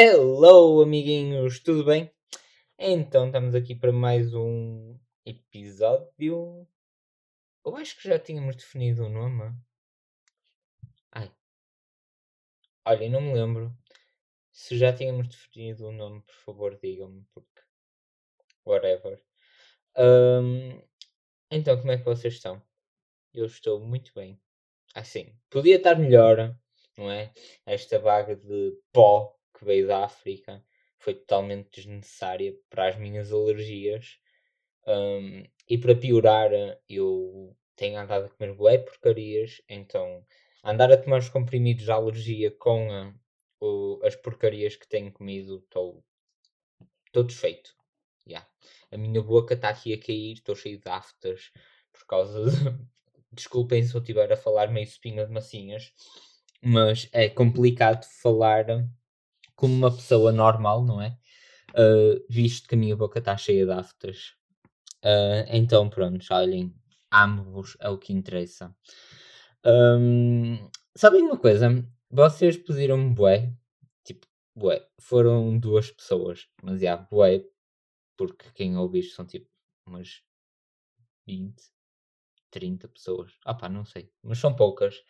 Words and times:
Hello, 0.00 0.80
amiguinhos, 0.80 1.58
tudo 1.58 1.84
bem? 1.84 2.08
Então, 2.78 3.26
estamos 3.26 3.52
aqui 3.52 3.74
para 3.74 3.90
mais 3.90 4.32
um 4.32 4.96
episódio. 5.26 6.68
Eu 7.66 7.76
acho 7.76 7.96
que 7.96 8.08
já 8.08 8.16
tínhamos 8.16 8.54
definido 8.54 9.06
o 9.06 9.08
nome. 9.08 9.52
Ai. 11.10 11.28
Olha, 12.84 13.10
não 13.10 13.20
me 13.20 13.34
lembro. 13.34 13.76
Se 14.52 14.78
já 14.78 14.92
tínhamos 14.92 15.26
definido 15.26 15.88
o 15.88 15.92
nome, 15.92 16.22
por 16.22 16.34
favor, 16.44 16.78
digam-me, 16.80 17.26
porque. 17.34 17.60
Whatever. 18.64 19.20
Um, 19.96 20.80
então, 21.50 21.76
como 21.76 21.90
é 21.90 21.98
que 21.98 22.04
vocês 22.04 22.34
estão? 22.34 22.62
Eu 23.34 23.46
estou 23.46 23.80
muito 23.80 24.14
bem. 24.14 24.40
Assim, 24.94 25.36
podia 25.50 25.74
estar 25.74 25.98
melhor, 25.98 26.56
não 26.96 27.10
é? 27.10 27.32
Esta 27.66 27.98
vaga 27.98 28.36
de 28.36 28.80
pó 28.92 29.36
que 29.58 29.64
veio 29.64 29.86
da 29.86 30.04
África 30.04 30.62
foi 30.98 31.14
totalmente 31.14 31.70
desnecessária 31.70 32.54
para 32.70 32.88
as 32.88 32.96
minhas 32.96 33.32
alergias. 33.32 34.18
Um, 34.86 35.44
e 35.68 35.76
para 35.78 35.94
piorar, 35.94 36.50
eu 36.88 37.56
tenho 37.76 37.98
andado 37.98 38.26
a 38.26 38.28
comer 38.30 38.54
bué 38.54 38.78
porcarias, 38.78 39.60
então 39.68 40.24
andar 40.64 40.90
a 40.90 40.96
tomar 40.96 41.18
os 41.18 41.28
comprimidos 41.28 41.84
de 41.84 41.90
alergia 41.90 42.50
com 42.50 42.90
a, 42.90 43.14
o, 43.60 44.00
as 44.02 44.16
porcarias 44.16 44.76
que 44.76 44.88
tenho 44.88 45.12
comido, 45.12 45.62
estou 45.64 46.04
desfeito. 47.24 47.74
Yeah. 48.26 48.46
A 48.90 48.96
minha 48.96 49.22
boca 49.22 49.54
está 49.54 49.70
aqui 49.70 49.94
a 49.94 50.00
cair, 50.00 50.34
estou 50.34 50.54
cheio 50.54 50.78
de 50.78 50.88
aftas 50.88 51.50
por 51.92 52.06
causa 52.06 52.50
de. 52.50 52.56
Desculpem 53.30 53.82
se 53.82 53.94
eu 53.94 54.00
estiver 54.00 54.32
a 54.32 54.36
falar 54.36 54.70
meio 54.70 54.84
espinha 54.84 55.26
de 55.26 55.30
massinhas, 55.30 55.92
mas 56.62 57.10
é 57.12 57.28
complicado 57.28 58.06
falar 58.22 58.64
como 59.58 59.74
uma 59.74 59.90
pessoa 59.90 60.30
normal, 60.30 60.84
não 60.84 61.02
é? 61.02 61.18
Uh, 61.70 62.24
visto 62.30 62.68
que 62.68 62.76
a 62.76 62.78
minha 62.78 62.96
boca 62.96 63.18
está 63.18 63.36
cheia 63.36 63.66
de 63.66 63.72
aftas. 63.72 64.36
Uh, 65.04 65.44
então, 65.48 65.90
pronto, 65.90 66.24
olhem, 66.30 66.72
amo-vos, 67.10 67.76
é 67.80 67.88
o 67.88 67.98
que 67.98 68.12
interessa. 68.12 68.72
Um, 69.66 70.70
sabem 70.94 71.22
uma 71.22 71.36
coisa? 71.36 71.68
Vocês 72.08 72.56
pediram-me 72.56 73.12
bué, 73.12 73.52
tipo, 74.04 74.28
bué, 74.54 74.88
foram 75.00 75.58
duas 75.58 75.90
pessoas, 75.90 76.46
mas 76.62 76.80
já, 76.80 76.96
bué, 76.96 77.44
porque 78.16 78.50
quem 78.54 78.76
ouve 78.76 79.00
isto 79.00 79.16
são 79.16 79.26
tipo 79.26 79.50
umas 79.84 80.22
20, 81.26 81.60
30 82.52 82.86
pessoas. 82.86 83.32
Ah 83.44 83.54
pá, 83.54 83.68
não 83.68 83.84
sei, 83.84 84.08
mas 84.22 84.38
são 84.38 84.54
poucas. 84.54 85.02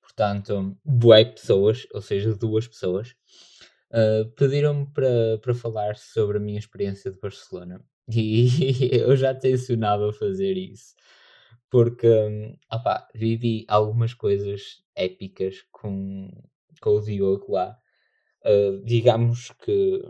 Portanto, 0.00 0.78
bué 0.84 1.24
pessoas, 1.24 1.88
ou 1.92 2.00
seja, 2.00 2.32
duas 2.36 2.68
pessoas, 2.68 3.16
uh, 3.96 4.30
pediram-me 4.32 4.86
para, 4.92 5.38
para 5.42 5.54
falar 5.54 5.96
sobre 5.96 6.36
a 6.36 6.40
minha 6.40 6.58
experiência 6.58 7.10
de 7.10 7.18
Barcelona. 7.18 7.82
E 8.08 8.88
eu 8.92 9.16
já 9.16 9.34
tencionava 9.34 10.12
fazer 10.12 10.56
isso. 10.56 10.94
Porque, 11.68 12.06
um, 12.06 12.56
vivi 13.12 13.64
algumas 13.68 14.14
coisas 14.14 14.80
épicas 14.94 15.64
com, 15.72 16.30
com 16.80 16.90
o 16.90 17.00
Diogo 17.00 17.52
lá. 17.52 17.76
Uh, 18.44 18.80
digamos 18.84 19.50
que 19.64 20.02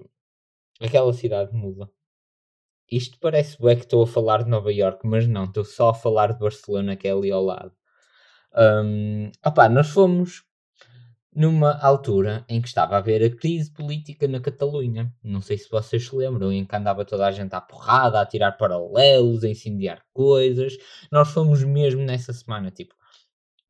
aquela 0.79 1.13
cidade 1.15 1.55
muda. 1.55 1.91
Isto 2.91 3.19
parece 3.19 3.61
bem 3.61 3.77
que 3.77 3.85
estou 3.85 4.03
a 4.03 4.07
falar 4.07 4.45
de 4.45 4.51
Nova 4.51 4.73
York, 4.73 5.07
mas 5.07 5.27
não, 5.27 5.45
estou 5.45 5.65
só 5.65 5.89
a 5.89 5.95
falar 5.95 6.35
de 6.35 6.39
Barcelona, 6.39 6.97
que 6.97 7.09
é 7.09 7.13
ali 7.13 7.33
ao 7.33 7.43
lado. 7.43 7.73
Um, 8.55 9.31
opá, 9.45 9.69
nós 9.69 9.89
fomos 9.89 10.46
numa 11.37 11.79
altura 11.83 12.47
em 12.49 12.63
que 12.63 12.69
estava 12.69 12.95
a 12.95 12.99
haver 12.99 13.23
a 13.23 13.37
crise 13.37 13.71
política 13.71 14.27
na 14.27 14.41
Catalunha. 14.41 15.13
Não 15.23 15.43
sei 15.43 15.59
se 15.59 15.69
vocês 15.71 16.09
se 16.09 16.17
lembram, 16.17 16.51
em 16.51 16.65
que 16.65 16.75
andava 16.75 17.05
toda 17.05 17.27
a 17.27 17.31
gente 17.31 17.55
à 17.55 17.61
porrada, 17.61 18.19
a 18.19 18.25
tirar 18.25 18.53
paralelos, 18.53 19.45
a 19.45 19.49
incendiar 19.49 20.03
coisas. 20.15 20.79
Nós 21.13 21.29
fomos 21.29 21.63
mesmo 21.63 22.01
nessa 22.01 22.33
semana, 22.33 22.71
tipo, 22.71 22.95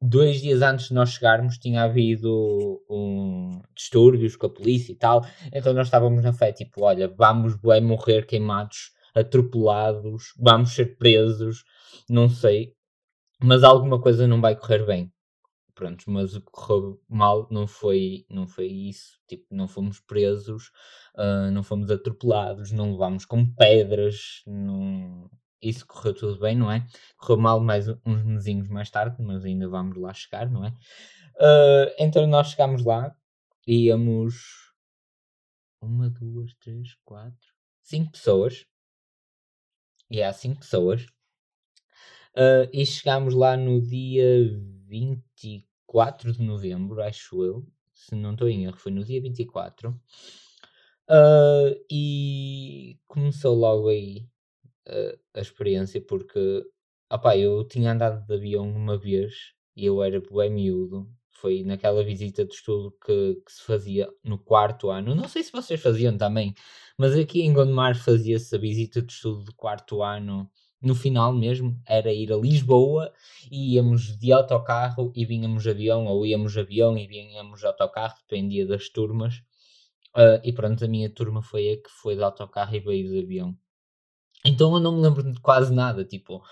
dois 0.01 0.41
dias 0.41 0.63
antes 0.63 0.89
de 0.89 0.95
nós 0.95 1.11
chegarmos 1.11 1.59
tinha 1.59 1.83
havido 1.83 2.81
um 2.89 3.61
distúrbios 3.75 4.37
com 4.37 4.47
a 4.47 4.51
polícia 4.51 4.93
e 4.93 4.97
tal. 4.97 5.27
Então 5.53 5.75
nós 5.75 5.89
estávamos 5.89 6.23
na 6.23 6.33
fé, 6.33 6.53
tipo, 6.53 6.85
olha, 6.85 7.09
vamos 7.09 7.57
bué, 7.57 7.81
morrer 7.81 8.27
queimados, 8.27 8.93
atropelados, 9.13 10.33
vamos 10.39 10.73
ser 10.73 10.97
presos, 10.97 11.65
não 12.09 12.29
sei. 12.29 12.75
Mas 13.43 13.65
alguma 13.65 14.01
coisa 14.01 14.27
não 14.29 14.41
vai 14.41 14.55
correr 14.55 14.87
bem 14.87 15.13
pronto, 15.77 16.11
mas 16.11 16.35
o 16.35 16.41
que 16.41 16.51
correu 16.51 17.01
mal 17.07 17.47
não 17.51 17.67
foi, 17.67 18.27
não 18.31 18.49
foi 18.49 18.67
isso, 18.67 19.21
tipo, 19.29 19.45
não 19.55 19.69
fomos 19.69 20.01
presos, 20.01 20.73
uh, 21.15 21.51
não 21.53 21.63
fomos 21.63 21.91
atropelados, 21.91 22.73
não 22.73 22.93
levámos 22.93 23.27
com 23.27 23.47
pedras, 23.55 24.43
não... 24.47 25.31
isso 25.61 25.87
correu 25.87 26.15
tudo 26.15 26.41
bem, 26.41 26.57
não 26.57 26.73
é? 26.73 26.85
Correu 27.19 27.37
mal 27.39 27.61
mais 27.61 27.89
uns 27.89 28.25
mesinhos 28.25 28.69
mais 28.69 28.91
tarde, 28.91 29.23
mas 29.23 29.45
ainda 29.45 29.69
vamos 29.69 29.99
lá 29.99 30.13
chegar, 30.15 30.51
não 30.51 30.65
é? 30.65 30.71
Uh, 30.71 31.95
então 31.99 32.27
nós 32.27 32.49
chegámos 32.49 32.83
lá, 32.83 33.15
íamos 33.67 34.73
uma, 35.83 36.09
duas, 36.09 36.55
três, 36.55 36.97
quatro, 37.05 37.55
cinco 37.83 38.13
pessoas, 38.13 38.65
e 40.11 40.23
há 40.23 40.33
cinco 40.33 40.61
pessoas, 40.61 41.03
uh, 42.35 42.67
e 42.73 42.87
chegámos 42.87 43.35
lá 43.35 43.59
no 43.59 43.79
dia 43.83 44.49
24 44.89 46.33
de 46.33 46.43
novembro, 46.43 47.03
acho 47.03 47.43
eu, 47.43 47.67
se 47.95 48.15
não 48.15 48.33
estou 48.33 48.49
em 48.49 48.65
erro, 48.65 48.77
foi 48.77 48.93
no 48.93 49.05
dia 49.05 49.21
24. 49.21 49.91
Uh, 51.09 51.79
e 51.91 52.99
começou 53.07 53.55
logo 53.55 53.89
aí 53.89 54.29
uh, 54.89 55.19
a 55.35 55.41
experiência, 55.41 56.01
porque 56.01 56.65
opá, 57.11 57.37
eu 57.37 57.67
tinha 57.67 57.93
andado 57.93 58.27
de 58.27 58.35
avião 58.35 58.69
uma 58.69 58.99
vez 58.99 59.53
e 59.77 59.87
eu 59.87 60.03
era 60.03 60.21
bem 60.21 60.51
miúdo. 60.51 61.09
Foi 61.33 61.63
naquela 61.63 62.03
visita 62.03 62.45
de 62.45 62.55
estudo 62.55 62.93
que, 63.05 63.37
que, 63.45 63.53
se 63.53 63.63
fazia 63.63 64.09
no 64.25 64.39
quarto 64.39 64.91
ano. 64.91 65.15
Não 65.15 65.29
sei 65.29 65.43
se 65.43 65.53
vocês 65.53 65.81
faziam 65.81 66.17
também, 66.17 66.55
mas 66.99 67.15
aqui 67.15 67.43
em 67.43 67.53
Gondomar 67.53 67.95
fazia-se 67.97 68.55
a 68.57 68.59
visita 68.59 69.03
de 69.03 69.13
estudo 69.13 69.45
de 69.45 69.53
quarto 69.53 70.03
ano 70.03 70.51
no 70.81 70.95
final 70.95 71.33
mesmo, 71.33 71.81
era 71.87 72.13
ir 72.13 72.33
a 72.33 72.37
Lisboa 72.37 73.13
e 73.51 73.75
íamos 73.75 74.17
de 74.19 74.33
autocarro 74.33 75.13
e 75.15 75.25
vinhamos 75.25 75.67
avião, 75.67 76.07
ou 76.07 76.27
íamos 76.27 76.57
avião 76.57 76.97
e 76.97 77.07
vinhamos 77.07 77.65
autocarro, 77.65 78.17
dependia 78.21 78.67
das 78.67 78.89
turmas. 78.89 79.43
Uh, 80.15 80.41
e 80.45 80.53
pronto, 80.53 80.85
a 80.85 80.89
minha 80.89 81.11
turma 81.11 81.43
foi 81.43 81.73
a 81.73 81.77
que 81.77 81.91
foi 81.91 82.17
de 82.17 82.23
autocarro 82.23 82.75
e 82.75 82.81
veio 82.81 83.11
de 83.11 83.21
avião. 83.21 83.57
Então 84.45 84.73
eu 84.75 84.81
não 84.81 84.97
me 84.97 85.03
lembro 85.03 85.23
de 85.31 85.41
quase 85.41 85.73
nada, 85.75 86.05
tipo, 86.05 86.43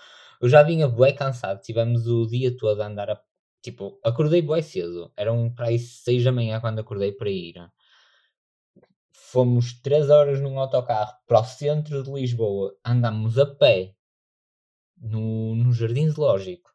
eu 0.41 0.49
já 0.49 0.61
vinha 0.63 0.87
bué 0.87 1.13
cansado, 1.13 1.61
tivemos 1.61 2.07
o 2.07 2.27
dia 2.27 2.55
todo 2.55 2.81
a 2.81 2.87
andar 2.87 3.09
a, 3.09 3.21
tipo, 3.61 3.99
acordei 4.03 4.41
bué 4.41 4.61
cedo, 4.61 5.11
eram 5.15 5.51
para 5.53 5.67
aí 5.67 5.79
6 5.79 6.23
da 6.23 6.31
manhã 6.31 6.59
quando 6.59 6.79
acordei 6.79 7.11
para 7.11 7.29
ir. 7.29 7.55
Fomos 9.13 9.73
3 9.81 10.09
horas 10.09 10.41
num 10.41 10.59
autocarro 10.59 11.13
para 11.27 11.39
o 11.39 11.43
centro 11.43 12.03
de 12.03 12.11
Lisboa, 12.11 12.75
andamos 12.83 13.37
a 13.39 13.45
pé 13.45 13.94
no, 14.97 15.55
no 15.55 15.73
jardim 15.73 16.09
zoológico, 16.09 16.71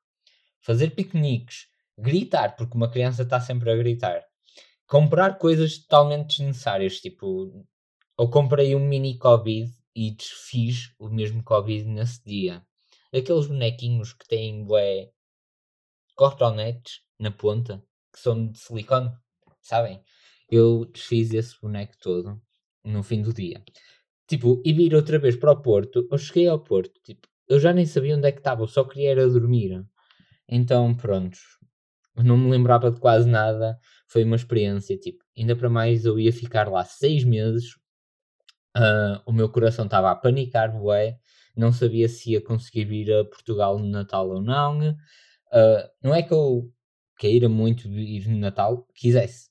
fazer 0.60 0.90
piqueniques, 0.90 1.66
gritar, 1.98 2.56
porque 2.56 2.76
uma 2.76 2.90
criança 2.90 3.22
está 3.22 3.40
sempre 3.40 3.70
a 3.70 3.76
gritar, 3.76 4.22
comprar 4.86 5.38
coisas 5.38 5.78
totalmente 5.78 6.38
desnecessárias, 6.38 7.00
tipo, 7.00 7.66
ou 8.16 8.30
comprei 8.30 8.74
um 8.74 8.86
mini 8.86 9.16
Covid 9.18 9.70
e 9.94 10.10
desfiz 10.10 10.92
o 10.98 11.08
mesmo 11.08 11.42
Covid 11.42 11.84
nesse 11.88 12.22
dia. 12.24 12.64
Aqueles 13.12 13.46
bonequinhos 13.46 14.12
que 14.12 14.26
têm 14.26 14.64
bué 14.64 15.10
cortonetes 16.14 17.00
na 17.18 17.30
ponta, 17.30 17.82
que 18.12 18.20
são 18.20 18.50
de 18.50 18.58
silicone, 18.58 19.10
sabem? 19.62 20.02
Eu 20.50 20.84
desfiz 20.84 21.32
esse 21.32 21.58
boneco 21.60 21.96
todo 21.98 22.40
no 22.84 23.02
fim 23.02 23.22
do 23.22 23.32
dia. 23.32 23.62
Tipo, 24.26 24.60
e 24.64 24.72
vir 24.72 24.94
outra 24.94 25.18
vez 25.18 25.36
para 25.36 25.52
o 25.52 25.62
Porto, 25.62 26.06
eu 26.10 26.18
cheguei 26.18 26.46
ao 26.46 26.62
Porto, 26.62 27.00
tipo, 27.02 27.28
eu 27.50 27.58
já 27.58 27.72
nem 27.72 27.84
sabia 27.84 28.16
onde 28.16 28.28
é 28.28 28.32
que 28.32 28.38
estava, 28.38 28.62
eu 28.62 28.68
só 28.68 28.84
queria 28.84 29.10
era 29.10 29.28
dormir. 29.28 29.84
Então, 30.48 30.94
pronto, 30.94 31.36
não 32.16 32.38
me 32.38 32.50
lembrava 32.50 32.90
de 32.90 33.00
quase 33.00 33.28
nada. 33.28 33.78
Foi 34.06 34.24
uma 34.24 34.36
experiência, 34.36 34.96
tipo, 34.96 35.24
ainda 35.36 35.56
para 35.56 35.68
mais 35.68 36.04
eu 36.04 36.18
ia 36.18 36.32
ficar 36.32 36.70
lá 36.70 36.84
seis 36.84 37.24
meses. 37.24 37.74
Uh, 38.76 39.20
o 39.26 39.32
meu 39.32 39.48
coração 39.48 39.84
estava 39.84 40.10
a 40.10 40.16
panicar, 40.16 40.72
bué. 40.72 41.18
Não 41.56 41.72
sabia 41.72 42.08
se 42.08 42.32
ia 42.32 42.40
conseguir 42.40 42.84
vir 42.84 43.12
a 43.12 43.24
Portugal 43.24 43.78
no 43.78 43.86
Natal 43.86 44.28
ou 44.28 44.40
não. 44.40 44.78
Uh, 44.88 45.88
não 46.02 46.14
é 46.14 46.22
que 46.22 46.32
eu 46.32 46.72
queira 47.18 47.48
muito 47.48 47.88
ir 47.88 48.28
no 48.28 48.38
Natal, 48.38 48.86
quisesse. 48.94 49.50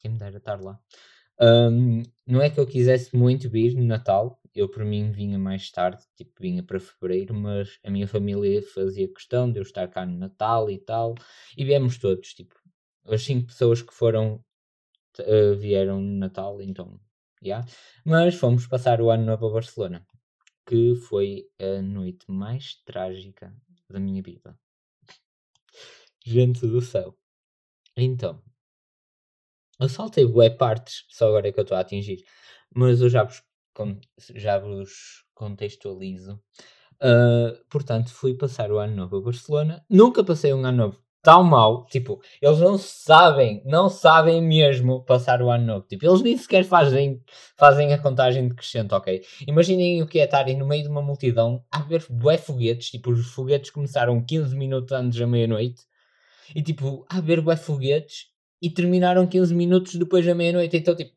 Quem 0.00 0.12
me 0.12 0.18
dera 0.18 0.36
estar 0.36 0.60
lá. 0.60 0.78
Um, 1.40 2.02
não 2.26 2.40
é 2.40 2.48
que 2.50 2.60
eu 2.60 2.66
quisesse 2.66 3.14
muito 3.16 3.50
vir 3.50 3.74
no 3.74 3.84
Natal, 3.84 4.38
eu 4.56 4.68
por 4.68 4.84
mim 4.84 5.10
vinha 5.10 5.38
mais 5.38 5.70
tarde, 5.70 6.02
tipo 6.16 6.32
vinha 6.40 6.62
para 6.62 6.80
fevereiro, 6.80 7.34
mas 7.34 7.78
a 7.84 7.90
minha 7.90 8.08
família 8.08 8.62
fazia 8.62 9.06
questão 9.12 9.52
de 9.52 9.58
eu 9.58 9.62
estar 9.62 9.86
cá 9.88 10.06
no 10.06 10.16
Natal 10.16 10.70
e 10.70 10.78
tal, 10.78 11.14
e 11.56 11.64
viemos 11.64 11.98
todos, 11.98 12.32
tipo, 12.32 12.54
as 13.04 13.22
cinco 13.22 13.48
pessoas 13.48 13.82
que 13.82 13.92
foram 13.92 14.42
uh, 15.20 15.54
vieram 15.56 16.00
no 16.00 16.18
Natal, 16.18 16.60
então, 16.62 16.98
yeah. 17.44 17.66
Mas 18.04 18.34
fomos 18.34 18.66
passar 18.66 19.00
o 19.00 19.10
ano 19.10 19.26
novo 19.26 19.46
a 19.46 19.52
Barcelona, 19.52 20.06
que 20.66 20.94
foi 20.94 21.44
a 21.60 21.82
noite 21.82 22.24
mais 22.28 22.76
trágica 22.84 23.54
da 23.90 24.00
minha 24.00 24.22
vida. 24.22 24.58
Gente 26.24 26.66
do 26.66 26.80
céu. 26.80 27.16
Então, 27.96 28.42
eu 29.78 29.88
saltei 29.88 30.26
bué 30.26 30.48
partes, 30.48 31.04
só 31.10 31.28
agora 31.28 31.48
é 31.48 31.52
que 31.52 31.60
eu 31.60 31.62
estou 31.62 31.76
a 31.76 31.80
atingir, 31.80 32.24
mas 32.74 33.00
eu 33.00 33.10
já 33.10 33.22
vos, 33.22 33.42
já 34.34 34.58
vos 34.58 35.24
contextualizo. 35.34 36.40
Uh, 36.94 37.56
portanto, 37.68 38.10
fui 38.10 38.34
passar 38.34 38.70
o 38.72 38.78
ano 38.78 38.96
novo 38.96 39.16
a 39.16 39.20
Barcelona. 39.20 39.84
Nunca 39.88 40.24
passei 40.24 40.52
um 40.54 40.64
ano 40.64 40.76
novo 40.76 41.06
tão 41.26 41.42
mal. 41.42 41.84
Tipo, 41.86 42.22
eles 42.40 42.60
não 42.60 42.78
sabem, 42.78 43.60
não 43.64 43.88
sabem 43.88 44.40
mesmo 44.40 45.04
passar 45.04 45.42
o 45.42 45.50
ano 45.50 45.66
novo. 45.66 45.86
Tipo, 45.88 46.06
eles 46.06 46.22
nem 46.22 46.36
sequer 46.36 46.64
fazem, 46.64 47.20
fazem 47.56 47.92
a 47.92 47.98
contagem 47.98 48.46
decrescente, 48.46 48.94
ok? 48.94 49.24
Imaginem 49.44 50.00
o 50.02 50.06
que 50.06 50.20
é 50.20 50.24
estarem 50.24 50.56
no 50.56 50.64
meio 50.64 50.84
de 50.84 50.88
uma 50.88 51.02
multidão 51.02 51.64
a 51.68 51.80
ver 51.80 52.06
bué 52.08 52.38
foguetes. 52.38 52.90
Tipo, 52.90 53.10
os 53.10 53.26
foguetes 53.26 53.72
começaram 53.72 54.24
15 54.24 54.56
minutos 54.56 54.92
antes 54.92 55.18
da 55.18 55.26
meia-noite. 55.26 55.82
E 56.54 56.62
tipo, 56.62 57.04
a 57.10 57.20
ver 57.20 57.40
bué 57.40 57.56
foguetes 57.56 58.26
e 58.62 58.70
terminaram 58.70 59.26
15 59.26 59.52
minutos 59.52 59.96
depois 59.96 60.24
da 60.24 60.32
meia-noite. 60.32 60.76
Então, 60.76 60.94
tipo, 60.94 61.10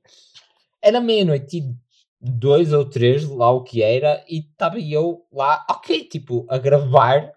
era 0.81 1.00
meia-noite 1.00 1.57
e 1.57 1.88
dois 2.21 2.74
ou 2.74 2.86
três, 2.89 3.27
lá 3.27 3.51
o 3.51 3.63
que 3.63 3.81
era, 3.81 4.24
e 4.27 4.39
estava 4.39 4.80
eu 4.80 5.25
lá, 5.31 5.66
ok, 5.69 6.04
tipo, 6.06 6.45
a 6.50 6.57
gravar 6.57 7.31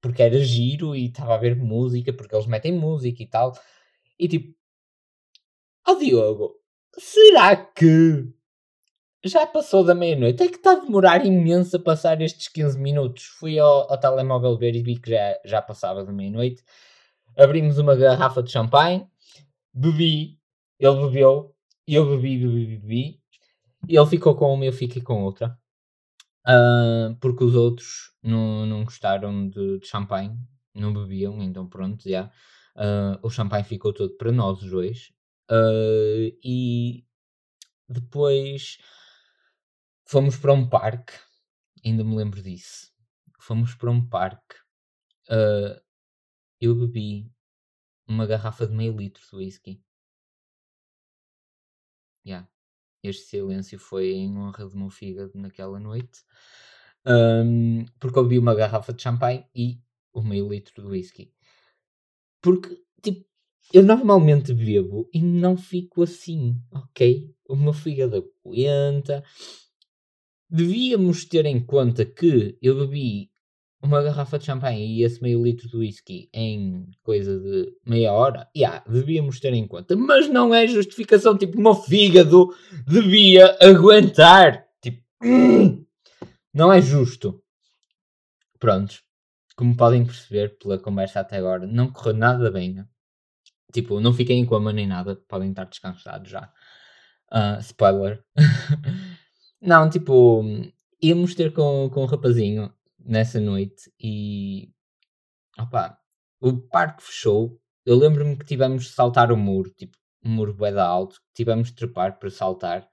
porque 0.00 0.22
era 0.22 0.38
giro 0.38 0.94
e 0.94 1.06
estava 1.06 1.34
a 1.34 1.38
ver 1.38 1.56
música, 1.56 2.12
porque 2.12 2.34
eles 2.34 2.46
metem 2.46 2.72
música 2.72 3.22
e 3.22 3.26
tal. 3.26 3.52
E 4.18 4.28
tipo, 4.28 4.54
ó 5.86 5.92
oh, 5.92 5.96
Diogo, 5.96 6.54
será 6.96 7.56
que 7.56 8.32
já 9.24 9.46
passou 9.46 9.84
da 9.84 9.94
meia-noite? 9.94 10.42
É 10.42 10.48
que 10.48 10.56
está 10.56 10.72
a 10.72 10.80
demorar 10.80 11.24
imenso 11.26 11.76
a 11.76 11.80
passar 11.80 12.20
estes 12.22 12.48
15 12.48 12.78
minutos. 12.78 13.24
Fui 13.24 13.58
ao, 13.58 13.90
ao 13.90 13.98
telemóvel 13.98 14.56
ver 14.56 14.74
e 14.76 14.82
vi 14.82 14.98
que 15.00 15.10
já, 15.10 15.38
já 15.44 15.62
passava 15.62 16.04
da 16.04 16.12
meia-noite. 16.12 16.62
Abrimos 17.36 17.78
uma 17.78 17.94
garrafa 17.96 18.42
de 18.42 18.50
champanhe, 18.50 19.06
bebi, 19.72 20.38
ele 20.78 20.96
bebeu, 21.06 21.54
eu 21.86 22.06
bebi, 22.06 22.38
bebi, 22.38 22.76
bebi. 22.78 23.20
Ele 23.88 24.06
ficou 24.06 24.36
com 24.36 24.52
uma 24.52 24.64
eu 24.64 24.72
fiquei 24.72 25.00
com 25.02 25.22
outra. 25.22 25.58
Uh, 26.46 27.16
porque 27.20 27.44
os 27.44 27.54
outros 27.54 28.14
não, 28.22 28.64
não 28.64 28.84
gostaram 28.84 29.48
de, 29.48 29.80
de 29.80 29.86
champanhe, 29.86 30.38
não 30.74 30.92
bebiam, 30.92 31.42
então 31.42 31.68
pronto, 31.68 32.08
já. 32.08 32.26
Uh, 32.76 33.18
o 33.22 33.30
champanhe 33.30 33.64
ficou 33.64 33.92
todo 33.92 34.16
para 34.16 34.32
nós 34.32 34.62
os 34.62 34.70
dois. 34.70 35.12
Uh, 35.50 36.32
e 36.44 37.04
depois 37.88 38.78
fomos 40.06 40.36
para 40.36 40.52
um 40.52 40.68
parque, 40.68 41.14
ainda 41.84 42.04
me 42.04 42.16
lembro 42.16 42.42
disso. 42.42 42.92
Fomos 43.40 43.74
para 43.74 43.90
um 43.90 44.06
parque. 44.06 44.56
Eu 46.60 46.74
bebi 46.74 47.30
uma 48.06 48.26
garrafa 48.26 48.66
de 48.66 48.74
meio 48.74 48.96
litro 48.96 49.22
de 49.30 49.36
whisky. 49.36 49.82
Yeah. 52.26 52.48
Este 53.02 53.24
silêncio 53.24 53.78
foi 53.78 54.12
em 54.12 54.36
honra 54.36 54.66
do 54.66 54.76
meu 54.76 54.90
fígado 54.90 55.32
naquela 55.34 55.78
noite. 55.78 56.20
Um, 57.06 57.84
porque 57.98 58.18
eu 58.18 58.24
bebi 58.24 58.38
uma 58.38 58.54
garrafa 58.54 58.92
de 58.92 59.02
champanhe 59.02 59.46
e 59.54 59.80
o 60.12 60.22
meio 60.22 60.48
litro 60.48 60.82
de 60.82 60.88
whisky. 60.88 61.32
Porque, 62.40 62.82
tipo, 63.02 63.26
eu 63.72 63.82
normalmente 63.82 64.52
bebo 64.52 65.08
e 65.12 65.22
não 65.22 65.56
fico 65.56 66.02
assim, 66.02 66.60
ok? 66.72 67.34
O 67.48 67.56
meu 67.56 67.72
fígado 67.72 68.16
aguenta. 68.44 69.24
Devíamos 70.50 71.24
ter 71.24 71.44
em 71.46 71.64
conta 71.64 72.04
que 72.04 72.58
eu 72.62 72.78
bebi 72.78 73.30
uma 73.82 74.02
garrafa 74.02 74.38
de 74.38 74.44
champanhe 74.44 74.98
e 74.98 75.04
esse 75.04 75.22
meio 75.22 75.42
litro 75.42 75.68
de 75.68 75.76
whisky 75.76 76.28
em 76.32 76.90
coisa 77.02 77.38
de 77.38 77.72
meia 77.86 78.12
hora, 78.12 78.48
yeah, 78.56 78.82
devíamos 78.88 79.38
ter 79.38 79.52
em 79.54 79.66
conta. 79.66 79.96
Mas 79.96 80.28
não 80.28 80.54
é 80.54 80.66
justificação, 80.66 81.36
tipo, 81.36 81.60
meu 81.60 81.74
fígado 81.74 82.48
devia 82.86 83.56
aguentar. 83.60 84.66
Tipo, 84.82 85.02
não 86.52 86.72
é 86.72 86.82
justo. 86.82 87.42
Prontos. 88.58 89.02
Como 89.56 89.76
podem 89.76 90.04
perceber 90.04 90.58
pela 90.58 90.78
conversa 90.78 91.20
até 91.20 91.36
agora, 91.36 91.66
não 91.66 91.90
correu 91.92 92.14
nada 92.14 92.50
bem. 92.50 92.84
Tipo, 93.72 94.00
não 94.00 94.12
fiquei 94.12 94.36
em 94.36 94.46
coma 94.46 94.72
nem 94.72 94.86
nada. 94.86 95.16
Podem 95.28 95.50
estar 95.50 95.64
descansados 95.64 96.30
já. 96.30 96.52
Uh, 97.32 97.60
spoiler. 97.60 98.24
não, 99.60 99.88
tipo, 99.88 100.42
íamos 101.00 101.34
ter 101.34 101.52
com, 101.52 101.90
com 101.92 102.02
o 102.02 102.06
rapazinho 102.06 102.72
nessa 103.08 103.40
noite 103.40 103.90
e 103.98 104.70
opa, 105.58 105.98
o 106.40 106.58
parque 106.58 107.02
fechou. 107.02 107.58
Eu 107.84 107.96
lembro-me 107.96 108.36
que 108.36 108.44
tivemos 108.44 108.84
de 108.84 108.90
saltar 108.90 109.32
o 109.32 109.36
muro, 109.36 109.70
tipo, 109.70 109.96
um 110.22 110.30
muro 110.30 110.54
bué 110.54 110.78
alto, 110.78 111.20
tivemos 111.34 111.68
de 111.68 111.74
trepar 111.74 112.18
para 112.18 112.30
saltar. 112.30 112.86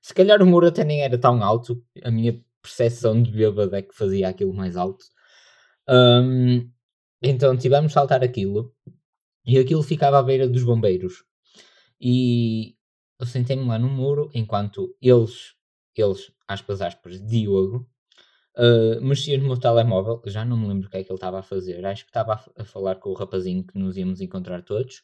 Se 0.00 0.14
calhar 0.14 0.40
o 0.40 0.46
muro 0.46 0.68
até 0.68 0.84
nem 0.84 1.02
era 1.02 1.18
tão 1.18 1.42
alto, 1.42 1.84
a 2.04 2.10
minha 2.10 2.40
percepção 2.62 3.20
de 3.20 3.32
bêbado 3.32 3.74
é 3.74 3.82
que 3.82 3.94
fazia 3.94 4.28
aquilo 4.28 4.54
mais 4.54 4.76
alto. 4.76 5.04
Um, 5.88 6.70
então 7.20 7.56
tivemos 7.56 7.88
de 7.90 7.94
saltar 7.94 8.22
aquilo 8.22 8.72
e 9.44 9.58
aquilo 9.58 9.82
ficava 9.82 10.18
à 10.18 10.22
beira 10.22 10.48
dos 10.48 10.62
bombeiros. 10.62 11.24
E 12.00 12.76
eu 13.18 13.26
sentei-me 13.26 13.64
lá 13.64 13.78
no 13.78 13.88
muro 13.88 14.30
enquanto 14.32 14.96
eles, 15.02 15.54
eles, 15.96 16.30
aspas, 16.46 16.80
aspas, 16.80 17.20
Diogo, 17.20 17.88
Uh, 18.58 19.00
mexia 19.00 19.38
no 19.38 19.44
meu 19.44 19.56
telemóvel, 19.56 20.20
já 20.26 20.44
não 20.44 20.56
me 20.56 20.66
lembro 20.66 20.88
o 20.88 20.90
que 20.90 20.96
é 20.96 21.04
que 21.04 21.12
ele 21.12 21.16
estava 21.16 21.38
a 21.38 21.42
fazer. 21.42 21.84
Acho 21.86 22.04
que 22.04 22.10
estava 22.10 22.34
a, 22.34 22.62
a, 22.62 22.64
falar 22.64 22.96
com 22.96 23.10
o 23.10 23.14
rapazinho 23.14 23.64
que 23.64 23.78
nos 23.78 23.96
íamos 23.96 24.20
encontrar 24.20 24.62
todos. 24.62 25.00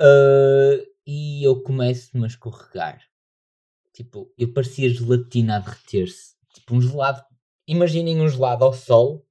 Uh, 0.00 0.86
e 1.04 1.42
eu 1.42 1.62
começo-me 1.62 2.22
a 2.22 2.26
escorregar. 2.28 3.00
Tipo, 3.92 4.32
eu 4.38 4.52
parecia 4.52 4.88
gelatina 4.88 5.56
a 5.56 5.58
derreter-se. 5.58 6.36
Tipo, 6.54 6.76
um 6.76 6.80
gelado. 6.80 7.24
Imaginem 7.66 8.20
um 8.20 8.28
gelado 8.28 8.64
ao 8.64 8.72
sol 8.72 9.26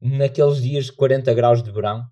naqueles 0.00 0.62
dias 0.62 0.86
de 0.86 0.92
40 0.92 1.34
graus 1.34 1.62
de 1.62 1.70
verão. 1.70 2.06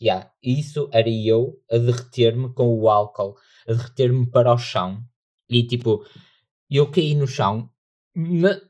Yeah, 0.00 0.32
isso 0.42 0.88
era 0.92 1.08
eu 1.08 1.60
a 1.70 1.76
derreter-me 1.76 2.52
com 2.54 2.66
o 2.66 2.88
álcool, 2.88 3.36
a 3.68 3.72
derreter-me 3.72 4.28
para 4.30 4.52
o 4.52 4.58
chão. 4.58 5.04
E 5.48 5.66
tipo, 5.66 6.04
eu 6.70 6.90
caí 6.90 7.14
no 7.14 7.26
chão. 7.26 7.70
Na, 8.14 8.60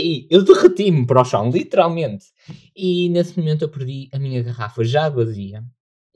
caí, 0.00 0.26
eu 0.30 0.42
derreti-me 0.42 1.06
para 1.06 1.20
o 1.20 1.24
chão, 1.24 1.50
literalmente. 1.50 2.26
E 2.74 3.08
nesse 3.10 3.38
momento 3.38 3.62
eu 3.62 3.68
perdi 3.68 4.08
a 4.12 4.18
minha 4.18 4.42
garrafa 4.42 4.82
já 4.82 5.08
vazia 5.08 5.64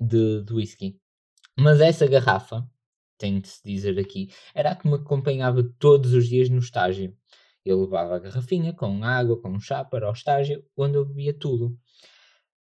de, 0.00 0.42
de 0.42 0.52
whisky. 0.52 0.98
Mas 1.58 1.80
essa 1.80 2.06
garrafa, 2.06 2.68
tem 3.18 3.40
de 3.40 3.48
se 3.48 3.62
dizer 3.64 3.98
aqui, 3.98 4.28
era 4.54 4.72
a 4.72 4.76
que 4.76 4.88
me 4.88 4.94
acompanhava 4.94 5.62
todos 5.78 6.12
os 6.12 6.28
dias 6.28 6.48
no 6.48 6.58
estágio. 6.58 7.16
Eu 7.64 7.80
levava 7.80 8.16
a 8.16 8.18
garrafinha 8.18 8.72
com 8.72 9.04
água, 9.04 9.40
com 9.40 9.58
chá 9.60 9.84
para 9.84 10.08
o 10.08 10.12
estágio, 10.12 10.64
onde 10.76 10.96
eu 10.96 11.04
bebia 11.04 11.32
tudo. 11.32 11.78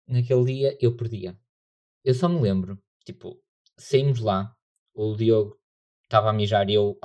Naquele 0.07 0.45
dia 0.45 0.77
eu 0.79 0.95
perdia. 0.95 1.37
Eu 2.03 2.13
só 2.13 2.29
me 2.29 2.39
lembro, 2.39 2.81
tipo, 3.05 3.37
saímos 3.77 4.19
lá, 4.19 4.55
o 4.93 5.15
Diogo 5.15 5.59
estava 6.07 6.29
a 6.29 6.33
mijar 6.33 6.69
e 6.69 6.73
eu 6.73 6.97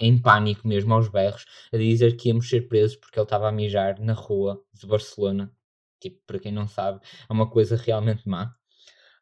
em 0.00 0.20
pânico 0.20 0.66
mesmo 0.66 0.92
aos 0.92 1.08
berros 1.08 1.44
a 1.72 1.76
dizer 1.76 2.16
que 2.16 2.28
íamos 2.28 2.48
ser 2.48 2.68
presos 2.68 2.96
porque 2.96 3.18
ele 3.18 3.24
estava 3.24 3.48
a 3.48 3.52
mijar 3.52 4.00
na 4.00 4.12
rua 4.12 4.60
de 4.72 4.86
Barcelona. 4.86 5.52
Tipo, 6.00 6.20
para 6.26 6.38
quem 6.38 6.52
não 6.52 6.68
sabe 6.68 7.00
é 7.28 7.32
uma 7.32 7.48
coisa 7.48 7.76
realmente 7.76 8.28
má. 8.28 8.54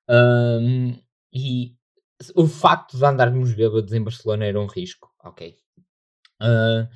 Um, 0.08 0.98
e 1.32 1.74
o 2.34 2.46
facto 2.46 2.96
de 2.96 3.04
andarmos 3.04 3.54
bêbados 3.54 3.92
em 3.92 4.02
Barcelona 4.02 4.46
era 4.46 4.60
um 4.60 4.66
risco, 4.66 5.10
ok. 5.22 5.56
Uh, 6.40 6.88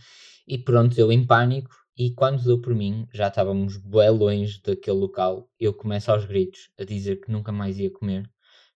e 0.47 0.59
pronto, 0.59 0.99
eu 0.99 1.13
em 1.13 1.27
pânico 1.27 1.75
e 1.97 2.13
quando 2.15 2.43
deu 2.43 2.61
por 2.61 2.75
mim, 2.75 3.07
já 3.13 3.29
estávamos 3.29 3.77
bem 3.77 4.11
longe 4.11 4.61
daquele 4.63 4.99
local 4.99 5.51
eu 5.59 5.75
começo 5.75 6.11
aos 6.11 6.25
gritos 6.25 6.71
a 6.79 6.85
dizer 6.85 7.21
que 7.21 7.31
nunca 7.31 7.53
mais 7.53 7.79
ia 7.79 7.91
comer 7.91 8.31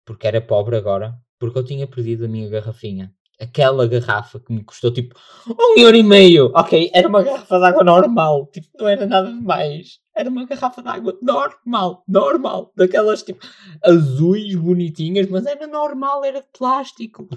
porque 0.04 0.26
era 0.26 0.40
pobre 0.40 0.76
agora 0.76 1.18
porque 1.38 1.58
eu 1.58 1.64
tinha 1.64 1.86
perdido 1.86 2.24
a 2.24 2.28
minha 2.28 2.48
garrafinha 2.48 3.14
aquela 3.40 3.86
garrafa 3.86 4.40
que 4.40 4.52
me 4.52 4.62
custou 4.62 4.92
tipo 4.92 5.18
um 5.48 5.80
euro 5.80 5.96
e 5.96 6.02
meio. 6.02 6.52
Ok, 6.54 6.90
era 6.92 7.08
uma 7.08 7.22
garrafa 7.22 7.58
de 7.58 7.64
água 7.64 7.84
normal, 7.84 8.46
tipo, 8.52 8.68
não 8.78 8.88
era 8.88 9.06
nada 9.06 9.32
demais. 9.32 9.98
Era 10.16 10.30
uma 10.30 10.46
garrafa 10.46 10.82
de 10.82 10.88
água 10.88 11.18
normal, 11.20 12.04
normal, 12.06 12.72
daquelas 12.76 13.22
tipo 13.22 13.44
azuis 13.82 14.54
bonitinhas, 14.54 15.28
mas 15.28 15.46
era 15.46 15.66
normal, 15.66 16.24
era 16.24 16.40
de 16.40 16.48
plástico. 16.56 17.28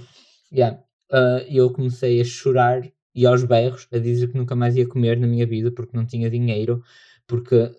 Yeah. 0.51 0.79
Uh, 1.11 1.39
eu 1.49 1.71
comecei 1.71 2.19
a 2.21 2.25
chorar 2.25 2.81
e 3.15 3.25
aos 3.25 3.43
berros 3.43 3.87
a 3.91 3.97
dizer 3.97 4.27
que 4.27 4.37
nunca 4.37 4.55
mais 4.55 4.75
ia 4.75 4.87
comer 4.87 5.17
na 5.17 5.25
minha 5.25 5.47
vida 5.47 5.71
porque 5.71 5.95
não 5.95 6.05
tinha 6.05 6.29
dinheiro, 6.29 6.83
porque 7.25 7.71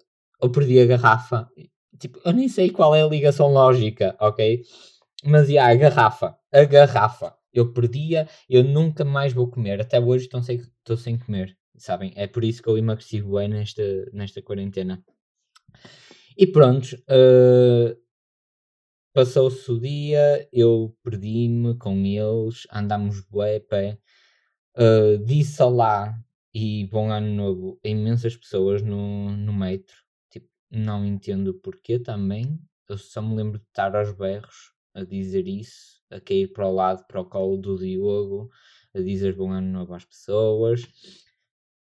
eu 0.43 0.51
perdi 0.51 0.81
a 0.81 0.87
garrafa. 0.87 1.49
Tipo, 1.99 2.21
eu 2.25 2.33
nem 2.33 2.49
sei 2.49 2.71
qual 2.71 2.95
é 2.95 3.03
a 3.03 3.07
ligação 3.07 3.53
lógica, 3.53 4.17
ok? 4.21 4.63
Mas, 5.25 5.49
yeah, 5.49 5.73
a 5.73 5.77
garrafa, 5.77 6.37
a 6.53 6.65
garrafa 6.65 7.38
eu 7.59 7.73
perdia, 7.73 8.29
eu 8.49 8.63
nunca 8.65 9.05
mais 9.05 9.33
vou 9.33 9.49
comer. 9.49 9.81
Até 9.81 10.01
hoje 10.01 10.25
estou 10.25 10.43
sem, 10.43 10.57
estou 10.57 10.97
sem 10.97 11.19
comer, 11.19 11.57
sabem? 11.77 12.13
É 12.17 12.27
por 12.27 12.45
isso 12.45 12.63
que 12.63 12.69
eu 12.69 12.79
emagreci 12.79 13.23
bem 13.23 13.49
nesta, 13.49 13.83
nesta 14.13 14.43
quarentena. 14.43 15.03
E 16.37 16.47
pronto, 16.47 16.95
uh, 17.11 17.97
passou-se 19.13 19.71
o 19.71 19.81
dia, 19.81 20.49
eu 20.53 20.97
perdi-me 21.03 21.77
com 21.77 21.97
eles, 22.05 22.67
andámos 22.73 23.21
bué, 23.23 23.61
pé. 23.61 23.99
Uh, 24.77 25.19
disse 25.25 25.61
olá 25.61 26.17
e 26.55 26.87
bom 26.87 27.11
ano 27.11 27.35
novo 27.35 27.81
a 27.85 27.89
imensas 27.89 28.37
pessoas 28.37 28.83
no, 28.83 29.31
no 29.37 29.53
metro. 29.53 29.97
Tipo, 30.31 30.49
não 30.71 31.05
entendo 31.05 31.55
porquê 31.55 31.99
também. 31.99 32.61
Eu 32.89 32.97
só 32.97 33.21
me 33.21 33.35
lembro 33.35 33.59
de 33.59 33.65
estar 33.67 33.95
aos 33.97 34.13
berros 34.13 34.73
a 34.95 35.05
dizer 35.05 35.47
isso, 35.47 35.98
a 36.11 36.21
cair 36.21 36.49
para 36.53 36.67
o 36.67 36.75
lado, 36.75 37.05
para 37.07 37.21
o 37.21 37.25
colo 37.25 37.57
do 37.57 37.79
Diogo, 37.79 38.51
a 38.95 39.01
dizer 39.01 39.35
bom 39.35 39.51
ano 39.53 39.71
novo 39.71 39.95
às 39.95 40.05
pessoas. 40.05 40.87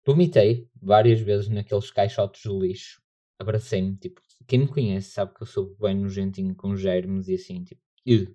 Vomitei 0.05 0.69
várias 0.81 1.19
vezes 1.19 1.49
naqueles 1.49 1.91
caixotes 1.91 2.41
de 2.41 2.57
lixo. 2.57 3.01
Abracei-me, 3.39 3.95
tipo, 3.97 4.21
quem 4.47 4.59
me 4.59 4.67
conhece 4.67 5.11
sabe 5.11 5.33
que 5.33 5.43
eu 5.43 5.47
sou 5.47 5.75
bem 5.79 5.95
nojentinho 5.95 6.55
com 6.55 6.75
germes 6.75 7.27
e 7.27 7.35
assim, 7.35 7.63
tipo, 7.63 7.81
eu. 8.05 8.33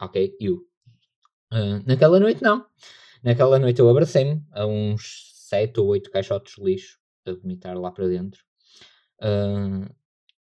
Ok, 0.00 0.36
eu. 0.40 0.66
Uh, 1.52 1.82
naquela 1.86 2.18
noite 2.18 2.42
não. 2.42 2.66
Naquela 3.22 3.58
noite 3.58 3.78
eu 3.78 3.88
abracei-me 3.88 4.42
a 4.50 4.66
uns 4.66 5.30
sete 5.34 5.78
ou 5.78 5.86
oito 5.88 6.10
caixotes 6.10 6.56
de 6.56 6.64
lixo 6.64 6.98
a 7.24 7.32
vomitar 7.32 7.78
lá 7.78 7.92
para 7.92 8.08
dentro. 8.08 8.42
Uh, 9.20 9.88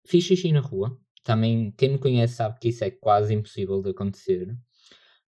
fiz 0.07 0.25
xixi 0.25 0.53
na 0.53 0.61
rua. 0.61 0.99
Também, 1.25 1.73
quem 1.73 1.91
me 1.91 1.99
conhece 1.99 2.35
sabe 2.35 2.59
que 2.61 2.69
isso 2.69 2.85
é 2.85 2.91
quase 2.91 3.35
impossível 3.35 3.83
de 3.83 3.91
acontecer. 3.91 4.57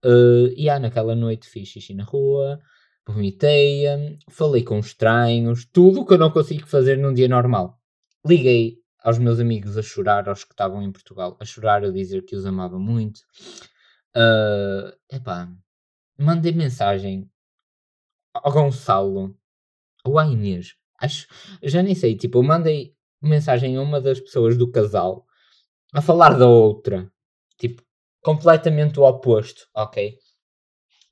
Uh, 0.03 0.47
e 0.55 0.69
ah, 0.69 0.79
naquela 0.79 1.15
noite 1.15 1.47
fiz 1.47 1.69
xixi 1.69 1.93
na 1.93 2.03
rua, 2.03 2.59
vomitei, 3.07 3.83
falei 4.29 4.63
com 4.63 4.79
estranhos, 4.79 5.65
tudo 5.65 6.01
o 6.01 6.05
que 6.05 6.13
eu 6.13 6.17
não 6.17 6.31
consigo 6.31 6.67
fazer 6.67 6.97
num 6.97 7.13
dia 7.13 7.27
normal. 7.27 7.79
Liguei 8.25 8.77
aos 9.03 9.17
meus 9.17 9.39
amigos 9.39 9.77
a 9.77 9.81
chorar, 9.81 10.29
aos 10.29 10.43
que 10.43 10.53
estavam 10.53 10.81
em 10.81 10.91
Portugal, 10.91 11.37
a 11.39 11.45
chorar, 11.45 11.83
a 11.83 11.91
dizer 11.91 12.23
que 12.23 12.35
os 12.35 12.45
amava 12.45 12.77
muito. 12.79 13.21
Uh, 14.15 14.93
epá, 15.11 15.49
mandei 16.17 16.51
mensagem 16.51 17.29
ao 18.33 18.51
Gonçalo 18.51 19.35
ou 20.03 20.19
à 20.19 20.25
Inês. 20.27 20.75
Acho, 20.99 21.27
já 21.63 21.81
nem 21.81 21.95
sei, 21.95 22.15
tipo, 22.15 22.37
eu 22.39 22.43
mandei 22.43 22.95
mensagem 23.21 23.75
a 23.77 23.81
uma 23.81 23.99
das 23.99 24.19
pessoas 24.19 24.57
do 24.57 24.69
casal 24.71 25.25
a 25.93 26.01
falar 26.01 26.37
da 26.37 26.47
outra. 26.47 27.11
Tipo, 27.57 27.83
completamente 28.21 28.99
o 28.99 29.03
oposto, 29.03 29.67
ok? 29.75 30.17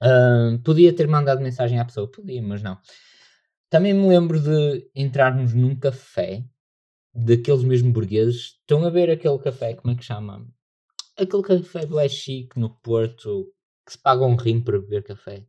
Uh, 0.01 0.59
podia 0.63 0.95
ter 0.95 1.07
mandado 1.07 1.41
mensagem 1.41 1.79
à 1.79 1.85
pessoa, 1.85 2.09
podia, 2.09 2.41
mas 2.41 2.61
não. 2.61 2.79
Também 3.69 3.93
me 3.93 4.07
lembro 4.07 4.39
de 4.39 4.89
entrarmos 4.95 5.53
num 5.53 5.75
café 5.75 6.43
daqueles 7.13 7.63
mesmo 7.63 7.91
burgueses. 7.91 8.57
Estão 8.61 8.83
a 8.85 8.89
ver 8.89 9.09
aquele 9.09 9.37
café, 9.39 9.75
como 9.75 9.93
é 9.93 9.97
que 9.97 10.03
chama? 10.03 10.47
Aquele 11.17 11.43
café 11.43 11.85
do 11.85 12.07
chique 12.07 12.59
no 12.59 12.69
Porto 12.79 13.53
que 13.85 13.93
se 13.93 13.97
paga 13.97 14.25
um 14.25 14.35
rim 14.35 14.61
para 14.61 14.79
beber 14.79 15.03
café. 15.03 15.45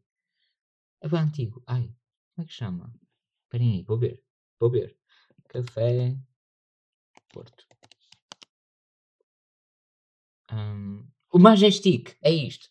É 1.00 1.08
bem 1.08 1.20
antigo. 1.20 1.62
Ai, 1.66 1.94
como 2.34 2.44
é 2.44 2.44
que 2.44 2.52
chama? 2.52 2.92
Esperem 3.44 3.72
aí, 3.72 3.82
vou 3.82 3.98
ver. 3.98 4.22
Vou 4.58 4.70
ver. 4.70 4.96
Café 5.48 6.16
Porto. 7.32 7.64
O 11.32 11.38
Majestic, 11.38 12.16
é 12.22 12.30
isto. 12.30 12.68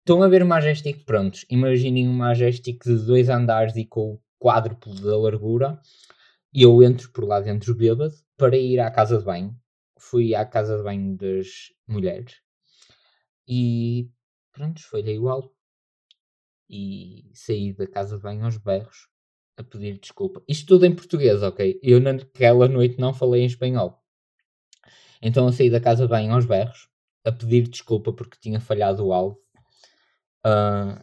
Estão 0.00 0.22
a 0.22 0.28
ver 0.28 0.42
o 0.42 0.46
Majestic 0.46 1.04
prontos. 1.04 1.46
Imaginem 1.48 2.08
um 2.08 2.12
Majestic 2.12 2.82
de 2.84 2.96
dois 3.06 3.28
andares 3.28 3.76
e 3.76 3.86
com 3.86 4.14
o 4.14 4.20
quádruplo 4.38 4.94
da 5.00 5.16
largura. 5.16 5.80
E 6.52 6.62
eu 6.62 6.82
entro 6.82 7.10
por 7.12 7.24
lá 7.24 7.40
dentro 7.40 7.74
bêbado 7.74 8.14
para 8.36 8.56
ir 8.56 8.80
à 8.80 8.90
casa 8.90 9.18
de 9.18 9.24
banho. 9.24 9.56
Fui 9.96 10.34
à 10.34 10.44
casa 10.44 10.76
de 10.76 10.82
banho 10.82 11.16
das 11.16 11.72
mulheres. 11.86 12.34
E 13.46 14.10
pronto, 14.52 14.82
foi 14.82 15.00
igual. 15.08 15.54
E 16.68 17.30
saí 17.32 17.72
da 17.72 17.86
casa 17.86 18.16
de 18.16 18.22
banho 18.22 18.44
aos 18.44 18.56
berros 18.56 19.08
a 19.56 19.62
pedir 19.62 19.98
desculpa. 20.00 20.42
Isto 20.48 20.66
tudo 20.66 20.86
em 20.86 20.94
português, 20.94 21.40
ok? 21.42 21.78
Eu 21.82 22.00
naquela 22.00 22.66
noite 22.66 22.98
não 22.98 23.14
falei 23.14 23.42
em 23.42 23.46
espanhol. 23.46 24.02
Então 25.22 25.46
eu 25.46 25.52
saí 25.52 25.70
da 25.70 25.80
casa 25.80 26.08
bem 26.08 26.30
aos 26.30 26.44
berros 26.44 26.92
a 27.24 27.32
pedir 27.32 27.68
desculpa 27.68 28.12
porque 28.12 28.38
tinha 28.40 28.60
falhado 28.60 29.06
o 29.06 29.12
alvo. 29.12 29.38
Uh, 30.46 31.02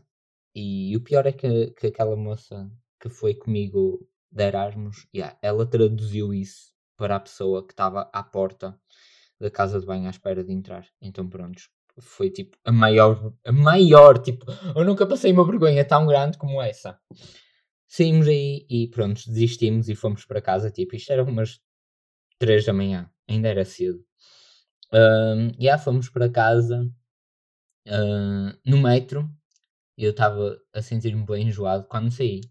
e 0.53 0.95
o 0.95 1.01
pior 1.01 1.25
é 1.25 1.31
que, 1.31 1.71
que 1.71 1.87
aquela 1.87 2.15
moça 2.15 2.69
que 2.99 3.09
foi 3.09 3.33
comigo 3.33 4.07
de 4.31 4.43
Erasmus, 4.43 5.07
yeah, 5.13 5.37
ela 5.41 5.65
traduziu 5.65 6.33
isso 6.33 6.71
para 6.95 7.15
a 7.15 7.19
pessoa 7.19 7.65
que 7.65 7.73
estava 7.73 8.09
à 8.13 8.23
porta 8.23 8.79
da 9.39 9.49
casa 9.49 9.79
de 9.79 9.85
banho 9.85 10.07
à 10.07 10.11
espera 10.11 10.43
de 10.43 10.53
entrar. 10.53 10.85
Então 11.01 11.27
pronto, 11.27 11.61
foi 11.99 12.29
tipo 12.29 12.57
a 12.63 12.71
maior, 12.71 13.33
a 13.43 13.51
maior, 13.51 14.19
tipo, 14.19 14.45
eu 14.75 14.85
nunca 14.85 15.07
passei 15.07 15.31
uma 15.31 15.45
vergonha 15.45 15.83
tão 15.83 16.05
grande 16.05 16.37
como 16.37 16.61
essa. 16.61 16.99
Saímos 17.87 18.27
aí 18.27 18.65
e 18.69 18.87
pronto, 18.87 19.21
desistimos 19.27 19.89
e 19.89 19.95
fomos 19.95 20.23
para 20.25 20.41
casa. 20.41 20.71
Tipo, 20.71 20.95
isto 20.95 21.11
era 21.11 21.23
umas 21.23 21.59
3 22.39 22.65
da 22.65 22.73
manhã, 22.73 23.09
ainda 23.27 23.49
era 23.49 23.65
cedo. 23.65 23.99
E 24.93 25.65
já 25.65 25.77
fomos 25.77 26.09
para 26.09 26.29
casa 26.29 26.89
uh, 27.87 28.57
no 28.65 28.77
metro. 28.77 29.29
Eu 29.97 30.11
estava 30.11 30.59
a 30.73 30.81
sentir-me 30.81 31.25
bem 31.25 31.47
enjoado 31.47 31.85
quando 31.87 32.11
saí. 32.11 32.41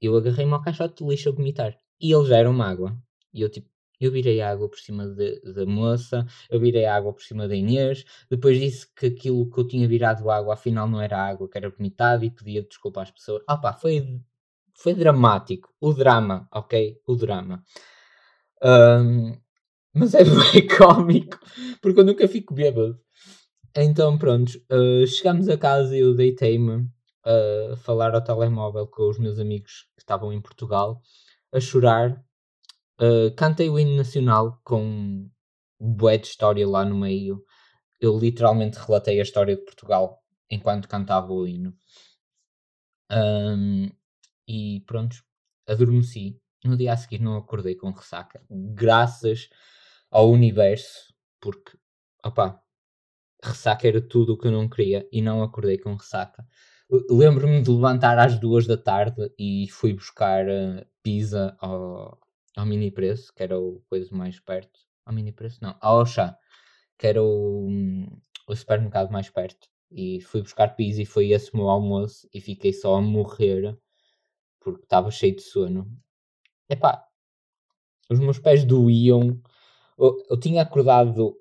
Eu 0.00 0.16
agarrei-me 0.16 0.52
ao 0.52 0.62
caixote 0.62 1.02
de 1.02 1.10
lixo 1.10 1.28
a 1.28 1.32
vomitar. 1.32 1.76
E 2.00 2.12
eles 2.12 2.28
deram-me 2.28 2.62
água. 2.62 2.96
E 3.32 3.42
eu 3.42 3.50
tipo, 3.50 3.68
eu 4.00 4.12
virei 4.12 4.40
água 4.40 4.68
por 4.68 4.78
cima 4.78 5.06
da 5.08 5.66
moça, 5.66 6.24
eu 6.48 6.60
virei 6.60 6.86
água 6.86 7.12
por 7.12 7.22
cima 7.22 7.48
da 7.48 7.56
Inês, 7.56 8.04
depois 8.30 8.58
disse 8.58 8.86
que 8.94 9.06
aquilo 9.06 9.50
que 9.50 9.58
eu 9.58 9.66
tinha 9.66 9.88
virado 9.88 10.30
água 10.30 10.54
afinal 10.54 10.88
não 10.88 11.00
era 11.00 11.18
água, 11.20 11.48
que 11.48 11.58
era 11.58 11.68
vomitado 11.68 12.24
e 12.24 12.30
pedia 12.30 12.62
desculpa 12.62 13.02
às 13.02 13.10
pessoas. 13.10 13.42
Ah 13.46 13.56
pá, 13.56 13.72
foi, 13.72 14.20
foi 14.74 14.94
dramático. 14.94 15.72
O 15.80 15.92
drama, 15.92 16.48
ok? 16.52 17.00
O 17.06 17.16
drama. 17.16 17.64
Um, 18.62 19.32
mas 19.98 20.14
é 20.14 20.24
bem 20.24 20.66
cómico, 20.66 21.38
porque 21.82 22.00
eu 22.00 22.04
nunca 22.04 22.28
fico 22.28 22.54
bêbado. 22.54 22.98
Então 23.76 24.16
pronto, 24.18 24.50
uh, 24.70 25.06
chegamos 25.06 25.48
a 25.48 25.56
casa 25.56 25.96
e 25.96 26.00
eu 26.00 26.14
deitei-me 26.14 26.88
a 27.24 27.76
falar 27.76 28.14
ao 28.14 28.24
telemóvel 28.24 28.86
com 28.86 29.08
os 29.08 29.18
meus 29.18 29.38
amigos 29.38 29.86
que 29.94 30.02
estavam 30.02 30.32
em 30.32 30.40
Portugal, 30.40 31.00
a 31.52 31.60
chorar 31.60 32.24
Uh, 33.00 33.32
cantei 33.36 33.70
o 33.70 33.78
hino 33.78 33.96
nacional 33.96 34.60
com 34.64 35.30
bué 35.78 36.18
de 36.18 36.26
história 36.26 36.66
lá 36.66 36.84
no 36.84 36.98
meio. 36.98 37.44
Eu 38.00 38.18
literalmente 38.18 38.78
relatei 38.78 39.20
a 39.20 39.22
história 39.22 39.56
de 39.56 39.64
Portugal 39.64 40.20
enquanto 40.50 40.88
cantava 40.88 41.32
o 41.32 41.46
hino. 41.46 41.76
Um, 43.10 43.88
e 44.48 44.82
pronto, 44.84 45.16
adormeci. 45.68 46.40
No 46.64 46.76
dia 46.76 46.92
a 46.92 46.96
seguir 46.96 47.20
não 47.20 47.36
acordei 47.36 47.76
com 47.76 47.92
ressaca. 47.92 48.44
Graças 48.50 49.48
ao 50.10 50.30
universo, 50.30 51.12
porque, 51.40 51.76
opá, 52.24 52.60
ressaca 53.42 53.86
era 53.88 54.00
tudo 54.00 54.34
o 54.34 54.38
que 54.38 54.48
eu 54.48 54.52
não 54.52 54.68
queria 54.68 55.08
e 55.12 55.22
não 55.22 55.42
acordei 55.42 55.78
com 55.78 55.94
ressaca. 55.94 56.46
Lembro-me 57.10 57.62
de 57.62 57.70
levantar 57.70 58.18
às 58.18 58.38
duas 58.38 58.66
da 58.66 58.76
tarde 58.76 59.30
e 59.38 59.68
fui 59.70 59.92
buscar 59.92 60.46
uh, 60.46 60.86
pizza 61.02 61.56
ao, 61.60 62.18
ao 62.56 62.66
mini 62.66 62.90
preço, 62.90 63.32
que 63.34 63.42
era 63.42 63.58
o 63.58 63.80
coisa 63.88 64.14
mais 64.14 64.40
perto. 64.40 64.80
Ao 65.04 65.12
mini 65.14 65.32
preço, 65.32 65.58
não, 65.62 65.76
ao 65.80 66.04
chá, 66.06 66.36
que 66.98 67.06
era 67.06 67.22
o, 67.22 67.68
o 68.46 68.56
supermercado 68.56 69.10
mais 69.10 69.28
perto. 69.30 69.68
E 69.90 70.20
fui 70.22 70.42
buscar 70.42 70.76
pizza 70.76 71.02
e 71.02 71.06
foi 71.06 71.30
esse 71.30 71.52
o 71.52 71.56
meu 71.56 71.68
almoço 71.68 72.28
e 72.32 72.40
fiquei 72.40 72.72
só 72.72 72.96
a 72.96 73.00
morrer 73.00 73.76
porque 74.60 74.84
estava 74.84 75.10
cheio 75.10 75.36
de 75.36 75.42
sono. 75.42 75.90
Epá, 76.68 77.06
os 78.10 78.18
meus 78.18 78.38
pés 78.38 78.64
doíam. 78.64 79.40
Eu, 79.98 80.16
eu 80.30 80.38
tinha 80.38 80.62
acordado 80.62 81.36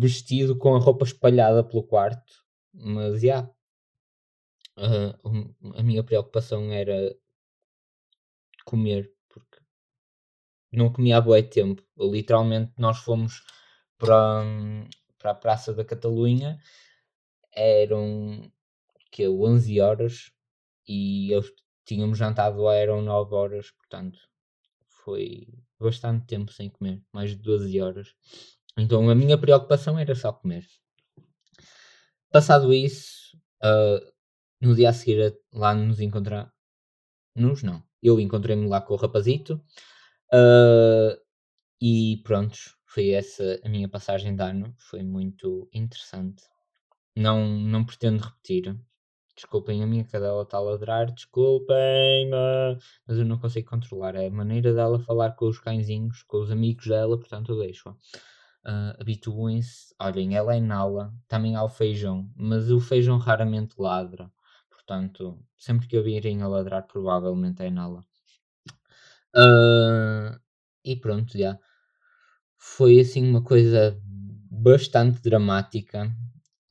vestido 0.00 0.56
com 0.58 0.74
a 0.74 0.80
roupa 0.80 1.04
espalhada 1.04 1.62
pelo 1.64 1.82
quarto, 1.84 2.44
mas 2.74 3.20
já. 3.20 3.28
Yeah, 3.28 3.52
uh, 4.78 5.74
a 5.76 5.82
minha 5.82 6.02
preocupação 6.04 6.72
era 6.72 7.14
comer 8.64 9.10
não 10.72 10.92
comia 10.92 11.18
há 11.18 11.20
bué 11.20 11.42
tempo. 11.42 11.82
Literalmente 11.98 12.72
nós 12.78 12.98
fomos 12.98 13.42
para, 13.98 14.44
para 15.18 15.30
a 15.32 15.34
Praça 15.34 15.72
da 15.74 15.84
Catalunha, 15.84 16.58
eram 17.52 18.50
que 19.10 19.28
11 19.28 19.80
horas 19.80 20.32
e 20.86 21.30
eu 21.32 21.42
tínhamos 21.84 22.18
jantado 22.18 22.68
eram 22.70 23.02
9 23.02 23.34
horas, 23.34 23.70
portanto 23.70 24.18
foi 25.08 25.48
bastante 25.80 26.26
tempo 26.26 26.52
sem 26.52 26.68
comer, 26.68 27.02
mais 27.12 27.30
de 27.30 27.36
12 27.36 27.80
horas. 27.80 28.14
Então 28.76 29.08
a 29.08 29.14
minha 29.14 29.38
preocupação 29.38 29.98
era 29.98 30.14
só 30.14 30.32
comer. 30.32 30.66
Passado 32.30 32.72
isso, 32.74 33.18
Uh, 33.62 34.00
no 34.60 34.74
dia 34.74 34.90
a 34.90 34.92
seguir, 34.92 35.36
lá 35.52 35.74
nos 35.74 36.00
encontrar. 36.00 36.52
Nos 37.34 37.62
não. 37.62 37.82
Eu 38.02 38.20
encontrei-me 38.20 38.68
lá 38.68 38.80
com 38.80 38.94
o 38.94 38.96
rapazito. 38.96 39.60
Uh, 40.32 41.18
e 41.80 42.20
pronto, 42.24 42.56
foi 42.86 43.10
essa 43.10 43.60
a 43.64 43.68
minha 43.68 43.88
passagem 43.88 44.34
de 44.34 44.42
ano. 44.42 44.74
Foi 44.78 45.02
muito 45.02 45.68
interessante. 45.72 46.42
Não, 47.16 47.46
não 47.48 47.84
pretendo 47.84 48.22
repetir. 48.24 48.76
Desculpem, 49.38 49.84
a 49.84 49.86
minha 49.86 50.04
cadela 50.04 50.42
está 50.42 50.56
a 50.56 50.60
ladrar. 50.60 51.12
Desculpem-me. 51.12 52.76
Mas 53.06 53.18
eu 53.18 53.24
não 53.24 53.38
consigo 53.38 53.70
controlar. 53.70 54.16
É 54.16 54.26
a 54.26 54.30
maneira 54.30 54.74
dela 54.74 54.98
falar 54.98 55.36
com 55.36 55.46
os 55.46 55.60
cãezinhos, 55.60 56.24
com 56.24 56.38
os 56.38 56.50
amigos 56.50 56.88
dela, 56.88 57.16
portanto 57.16 57.52
eu 57.52 57.58
deixo. 57.60 57.90
Uh, 57.90 58.98
Habituem-se. 58.98 59.94
Olhem, 60.00 60.34
ela 60.34 60.56
é 60.56 60.60
nala. 60.60 61.14
Também 61.28 61.54
há 61.54 61.62
o 61.62 61.68
feijão. 61.68 62.28
Mas 62.34 62.68
o 62.68 62.80
feijão 62.80 63.16
raramente 63.16 63.76
ladra. 63.78 64.28
Portanto, 64.68 65.38
sempre 65.56 65.86
que 65.86 65.96
eu 65.96 66.02
virem 66.02 66.42
a 66.42 66.48
ladrar, 66.48 66.84
provavelmente 66.88 67.62
é 67.62 67.70
nala. 67.70 68.04
Uh, 69.36 70.36
e 70.84 70.96
pronto, 70.96 71.38
já. 71.38 71.56
Foi 72.56 72.98
assim 72.98 73.24
uma 73.30 73.42
coisa 73.42 73.96
bastante 74.50 75.22
dramática. 75.22 76.12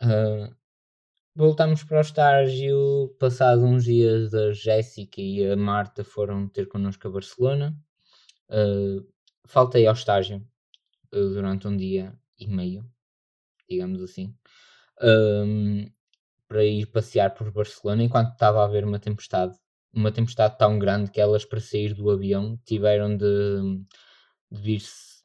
Uh, 0.03 0.53
voltámos 1.37 1.83
para 1.83 1.99
o 1.99 2.01
estágio. 2.01 3.15
Passados 3.19 3.63
uns 3.63 3.83
dias, 3.85 4.33
a 4.33 4.51
Jéssica 4.51 5.21
e 5.21 5.45
a 5.49 5.55
Marta 5.55 6.03
foram 6.03 6.49
ter 6.49 6.67
connosco 6.67 7.07
a 7.07 7.11
Barcelona. 7.11 7.77
Uh, 8.49 9.07
faltei 9.45 9.85
ao 9.85 9.93
estágio 9.93 10.37
uh, 11.13 11.29
durante 11.29 11.67
um 11.67 11.77
dia 11.77 12.17
e 12.39 12.47
meio, 12.47 12.89
digamos 13.69 14.01
assim, 14.01 14.35
um, 15.01 15.85
para 16.47 16.63
ir 16.65 16.87
passear 16.87 17.33
por 17.35 17.51
Barcelona 17.51 18.03
enquanto 18.03 18.31
estava 18.31 18.61
a 18.61 18.65
haver 18.65 18.83
uma 18.83 18.99
tempestade. 18.99 19.55
Uma 19.93 20.11
tempestade 20.11 20.57
tão 20.57 20.77
grande 20.79 21.11
que 21.11 21.21
elas, 21.21 21.45
para 21.45 21.59
sair 21.59 21.93
do 21.93 22.09
avião, 22.09 22.59
tiveram 22.65 23.15
de, 23.15 23.25
de 24.51 24.59
vir-se 24.59 25.23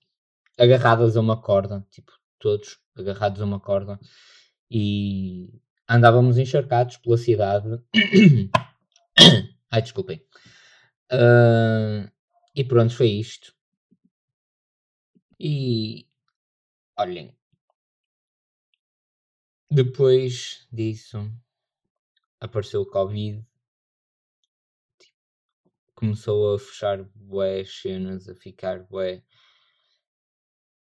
agarradas 0.58 1.16
a 1.16 1.20
uma 1.20 1.40
corda, 1.40 1.86
tipo, 1.90 2.12
todos 2.38 2.78
agarrados 2.96 3.40
a 3.40 3.44
uma 3.44 3.60
corda 3.60 3.98
e 4.70 5.61
andávamos 5.88 6.38
encharcados 6.38 6.96
pela 6.96 7.16
cidade. 7.16 7.68
Ai, 9.70 9.82
desculpem. 9.82 10.24
Uh, 11.12 12.10
e 12.54 12.64
pronto, 12.64 12.94
foi 12.94 13.08
isto. 13.08 13.54
E 15.38 16.06
olhem, 16.96 17.36
depois 19.70 20.66
disso 20.70 21.30
apareceu 22.40 22.82
o 22.82 22.86
Covid, 22.86 23.44
começou 25.94 26.54
a 26.54 26.58
fechar 26.58 27.02
bué 27.14 27.64
cenas, 27.64 28.28
a 28.28 28.34
ficar 28.34 28.84
bué 28.84 29.22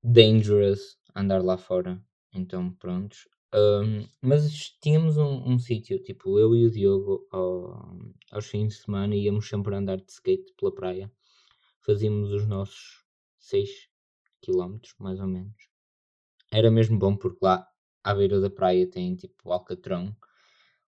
dangerous 0.02 0.98
andar 1.14 1.42
lá 1.42 1.56
fora. 1.56 2.02
Então, 2.32 2.72
prontos. 2.72 3.28
Um, 3.52 4.06
mas 4.22 4.70
tínhamos 4.80 5.16
um, 5.16 5.52
um 5.52 5.58
sítio, 5.58 6.00
tipo, 6.02 6.38
eu 6.38 6.54
e 6.54 6.66
o 6.66 6.70
Diogo, 6.70 7.26
ao, 7.32 7.98
aos 8.30 8.46
fins 8.46 8.74
de 8.74 8.82
semana, 8.82 9.14
íamos 9.16 9.48
sempre 9.48 9.74
andar 9.74 9.96
de 9.96 10.10
skate 10.10 10.54
pela 10.58 10.74
praia. 10.74 11.10
Fazíamos 11.80 12.30
os 12.30 12.46
nossos 12.46 13.04
6 13.38 13.88
km, 14.40 14.78
mais 14.98 15.18
ou 15.20 15.26
menos. 15.26 15.68
Era 16.52 16.70
mesmo 16.70 16.98
bom 16.98 17.16
porque 17.16 17.38
lá 17.42 17.66
à 18.02 18.14
beira 18.14 18.40
da 18.40 18.50
praia 18.50 18.88
tem 18.88 19.14
tipo 19.14 19.52
alcatrão 19.52 20.16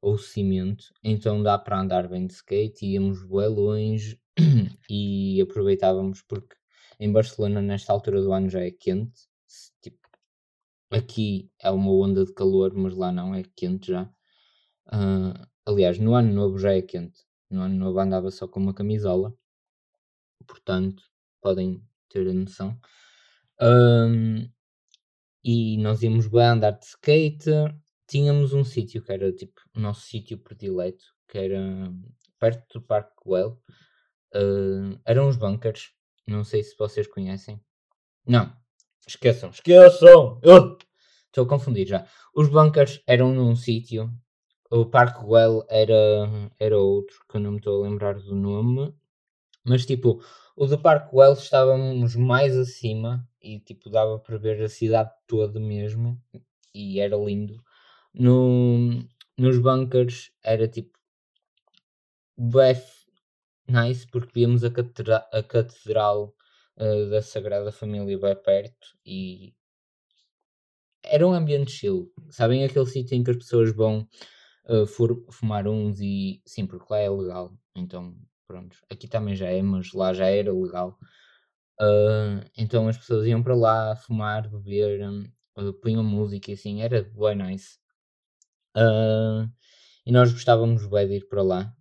ou 0.00 0.18
cimento, 0.18 0.92
então 1.04 1.42
dá 1.42 1.56
para 1.58 1.80
andar 1.80 2.08
bem 2.08 2.26
de 2.26 2.32
skate, 2.32 2.84
íamos 2.84 3.22
bem 3.22 3.46
longe 3.46 4.20
e 4.90 5.40
aproveitávamos 5.40 6.22
porque 6.22 6.56
em 6.98 7.12
Barcelona 7.12 7.62
nesta 7.62 7.92
altura 7.92 8.20
do 8.20 8.32
ano 8.32 8.48
já 8.48 8.60
é 8.60 8.70
quente, 8.72 9.28
tipo 9.80 10.01
Aqui 10.92 11.50
é 11.58 11.70
uma 11.70 11.90
onda 11.90 12.22
de 12.22 12.34
calor, 12.34 12.74
mas 12.74 12.94
lá 12.94 13.10
não, 13.10 13.34
é 13.34 13.42
quente 13.56 13.88
já. 13.88 14.04
Uh, 14.88 15.32
aliás, 15.64 15.98
no 15.98 16.14
ano 16.14 16.30
novo 16.34 16.58
já 16.58 16.74
é 16.74 16.82
quente. 16.82 17.24
No 17.48 17.62
ano 17.62 17.74
novo 17.76 17.98
andava 17.98 18.30
só 18.30 18.46
com 18.46 18.60
uma 18.60 18.74
camisola. 18.74 19.34
Portanto, 20.46 21.02
podem 21.40 21.82
ter 22.10 22.28
a 22.28 22.34
noção. 22.34 22.78
Um, 23.58 24.46
e 25.42 25.78
nós 25.78 26.02
íamos 26.02 26.26
bem 26.26 26.42
andar 26.42 26.72
de 26.72 26.84
skate. 26.84 27.50
Tínhamos 28.06 28.52
um 28.52 28.62
sítio 28.62 29.02
que 29.02 29.12
era 29.12 29.32
tipo 29.32 29.62
o 29.74 29.80
nosso 29.80 30.02
sítio 30.02 30.38
predileto, 30.38 31.04
que 31.26 31.38
era 31.38 31.90
perto 32.38 32.80
do 32.80 32.84
Parque 32.84 33.14
Well. 33.24 33.58
Uh, 34.34 35.00
eram 35.06 35.26
os 35.26 35.38
bunkers. 35.38 35.90
Não 36.26 36.44
sei 36.44 36.62
se 36.62 36.76
vocês 36.76 37.06
conhecem. 37.06 37.58
Não, 38.26 38.54
Esqueçam, 39.06 39.50
esqueçam! 39.50 40.40
Estou 41.26 41.44
a 41.44 41.48
confundir 41.48 41.86
já. 41.86 42.06
Os 42.34 42.48
bunkers 42.48 43.02
eram 43.06 43.32
num 43.32 43.56
sítio, 43.56 44.10
o 44.70 44.86
Parque 44.86 45.24
Well 45.24 45.66
era, 45.68 46.28
era 46.58 46.78
outro, 46.78 47.16
que 47.28 47.36
eu 47.36 47.40
não 47.40 47.52
me 47.52 47.56
estou 47.58 47.82
a 47.84 47.88
lembrar 47.88 48.14
do 48.14 48.34
nome, 48.34 48.94
mas 49.64 49.84
tipo, 49.84 50.22
o 50.56 50.66
do 50.66 50.78
Parque 50.78 51.14
Well 51.14 51.32
estávamos 51.32 52.14
mais 52.14 52.56
acima 52.56 53.28
e 53.40 53.58
tipo 53.58 53.90
dava 53.90 54.18
para 54.18 54.38
ver 54.38 54.62
a 54.62 54.68
cidade 54.68 55.10
toda 55.26 55.58
mesmo 55.58 56.20
e 56.74 57.00
era 57.00 57.16
lindo. 57.16 57.62
No, 58.14 59.02
nos 59.36 59.58
bunkers 59.58 60.30
era 60.44 60.68
tipo 60.68 60.98
bef 62.36 63.06
nice 63.68 64.06
porque 64.06 64.32
víamos 64.34 64.62
a, 64.64 64.70
catedra 64.70 65.26
a 65.32 65.42
catedral 65.42 66.34
uh, 66.76 67.10
da 67.10 67.22
Sagrada 67.22 67.72
Família 67.72 68.18
bem 68.18 68.36
perto 68.36 68.96
e 69.04 69.54
era 71.04 71.26
um 71.26 71.32
ambiente 71.32 71.72
chill. 71.72 72.12
Sabem 72.30 72.64
aquele 72.64 72.86
sítio 72.86 73.14
em 73.16 73.24
que 73.24 73.30
as 73.30 73.36
pessoas 73.36 73.74
vão 73.74 74.08
uh, 74.66 74.86
fumar 75.30 75.66
uns 75.66 76.00
e 76.00 76.42
sim, 76.46 76.66
porque 76.66 76.86
lá 76.90 76.98
é 76.98 77.10
legal. 77.10 77.52
Então, 77.74 78.16
pronto. 78.46 78.76
Aqui 78.90 79.08
também 79.08 79.34
já 79.34 79.48
é, 79.48 79.62
mas 79.62 79.92
lá 79.92 80.12
já 80.12 80.26
era 80.26 80.52
legal. 80.52 80.98
Uh, 81.80 82.44
então 82.56 82.86
as 82.88 82.96
pessoas 82.96 83.26
iam 83.26 83.42
para 83.42 83.54
lá 83.54 83.96
fumar, 83.96 84.48
beber, 84.48 85.00
punham 85.82 86.04
música 86.04 86.50
e 86.50 86.54
assim, 86.54 86.82
era 86.82 87.02
bem 87.02 87.36
nice. 87.36 87.78
Uh, 88.76 89.50
e 90.06 90.12
nós 90.12 90.32
gostávamos 90.32 90.86
bem 90.86 91.08
de 91.08 91.14
ir 91.16 91.28
para 91.28 91.42
lá. 91.42 91.74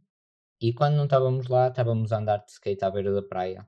E 0.59 0.73
quando 0.73 0.95
não 0.95 1.05
estávamos 1.05 1.47
lá, 1.47 1.67
estávamos 1.69 2.11
a 2.11 2.19
andar 2.19 2.37
de 2.37 2.51
skate 2.51 2.85
à 2.85 2.91
beira 2.91 3.13
da 3.13 3.23
praia. 3.23 3.67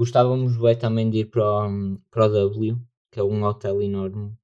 Gostávamos 0.00 0.56
bem 0.56 0.78
também 0.78 1.10
de 1.10 1.18
ir 1.18 1.24
para 1.26 1.44
o, 1.44 1.98
para 2.10 2.24
o 2.24 2.32
W, 2.32 2.80
que 3.12 3.20
é 3.20 3.22
um 3.22 3.44
hotel 3.44 3.82
enorme. 3.82 4.34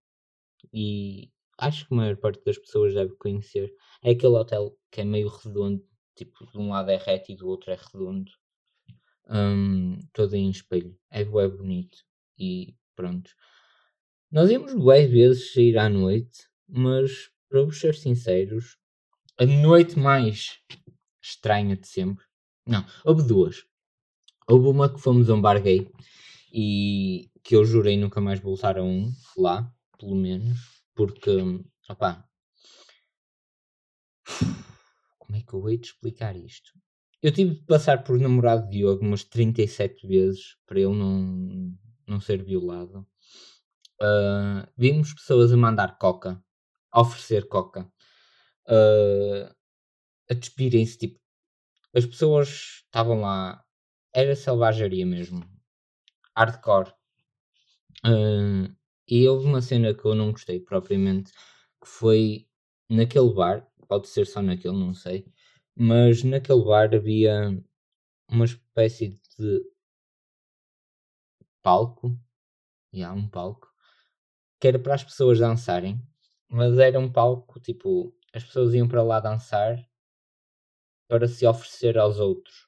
E 0.70 1.30
acho 1.56 1.88
que 1.88 1.94
a 1.94 1.96
maior 1.96 2.16
parte 2.18 2.44
das 2.44 2.58
pessoas 2.58 2.92
deve 2.92 3.14
conhecer. 3.14 3.72
É 4.02 4.10
aquele 4.10 4.34
hotel 4.34 4.76
que 4.90 5.00
é 5.00 5.04
meio 5.04 5.28
redondo, 5.28 5.82
tipo, 6.14 6.46
de 6.52 6.58
um 6.58 6.68
lado 6.68 6.90
é 6.90 6.98
reto 6.98 7.32
e 7.32 7.36
do 7.36 7.48
outro 7.48 7.70
é 7.70 7.74
redondo. 7.74 8.30
Um, 9.30 9.98
todo 10.12 10.34
em 10.34 10.50
espelho. 10.50 10.94
É 11.10 11.24
bem 11.24 11.48
bonito. 11.48 12.04
E 12.38 12.76
pronto. 12.94 13.30
Nós 14.30 14.50
íamos 14.50 14.74
bem 14.74 15.08
vezes 15.08 15.54
sair 15.54 15.78
à 15.78 15.88
noite, 15.88 16.50
mas 16.68 17.30
para 17.48 17.62
vos 17.62 17.80
ser 17.80 17.94
sinceros, 17.94 18.76
a 19.38 19.46
noite 19.46 19.98
mais 19.98 20.58
estranha 21.22 21.78
de 21.78 21.88
sempre. 21.88 22.26
Não, 22.66 22.84
houve 23.06 23.26
duas. 23.26 23.64
Houve 24.48 24.68
uma 24.68 24.88
que 24.88 25.00
fomos 25.00 25.28
a 25.28 25.34
um 25.34 25.40
bar 25.40 25.60
gay 25.60 25.90
e 26.52 27.28
que 27.42 27.56
eu 27.56 27.64
jurei 27.64 27.96
nunca 27.96 28.20
mais 28.20 28.38
voltar 28.38 28.78
a 28.78 28.82
um 28.84 29.10
lá, 29.36 29.68
pelo 29.98 30.14
menos, 30.14 30.58
porque, 30.94 31.30
opá, 31.90 32.24
como 35.18 35.36
é 35.36 35.42
que 35.42 35.52
eu 35.52 35.68
hei 35.68 35.78
de 35.78 35.88
explicar 35.88 36.36
isto? 36.36 36.70
Eu 37.20 37.32
tive 37.32 37.56
de 37.56 37.62
passar 37.64 38.04
por 38.04 38.20
namorado 38.20 38.68
de 38.68 38.78
Diogo 38.78 39.04
umas 39.04 39.24
37 39.24 40.06
vezes 40.06 40.56
para 40.64 40.78
ele 40.78 40.94
não, 40.94 41.76
não 42.06 42.20
ser 42.20 42.40
violado. 42.40 43.04
Uh, 44.00 44.64
vimos 44.76 45.12
pessoas 45.12 45.52
a 45.52 45.56
mandar 45.56 45.98
coca, 45.98 46.40
a 46.92 47.00
oferecer 47.00 47.48
coca, 47.48 47.90
uh, 48.68 49.52
a 50.30 50.34
despirem-se. 50.34 50.98
Tipo, 50.98 51.18
as 51.92 52.06
pessoas 52.06 52.84
estavam 52.84 53.22
lá 53.22 53.65
era 54.16 54.34
selvageria 54.34 55.04
mesmo. 55.04 55.44
Hardcore. 56.34 56.90
Uh, 58.02 58.74
e 59.06 59.28
houve 59.28 59.44
uma 59.46 59.60
cena 59.60 59.92
que 59.92 60.06
eu 60.06 60.14
não 60.14 60.32
gostei 60.32 60.58
propriamente, 60.58 61.32
que 61.32 61.86
foi 61.86 62.48
naquele 62.88 63.32
bar, 63.34 63.70
pode 63.86 64.08
ser 64.08 64.26
só 64.26 64.40
naquele, 64.40 64.74
não 64.74 64.94
sei, 64.94 65.26
mas 65.76 66.22
naquele 66.24 66.64
bar 66.64 66.94
havia 66.94 67.62
uma 68.30 68.46
espécie 68.46 69.20
de 69.38 69.60
palco, 71.62 72.18
e 72.92 73.00
yeah, 73.00 73.14
um 73.14 73.28
palco, 73.28 73.68
que 74.58 74.68
era 74.68 74.78
para 74.78 74.94
as 74.94 75.04
pessoas 75.04 75.38
dançarem, 75.38 76.00
mas 76.48 76.78
era 76.78 76.98
um 76.98 77.12
palco 77.12 77.60
tipo, 77.60 78.16
as 78.32 78.42
pessoas 78.44 78.72
iam 78.72 78.88
para 78.88 79.02
lá 79.02 79.20
dançar 79.20 79.76
para 81.06 81.28
se 81.28 81.46
oferecer 81.46 81.98
aos 81.98 82.18
outros. 82.18 82.65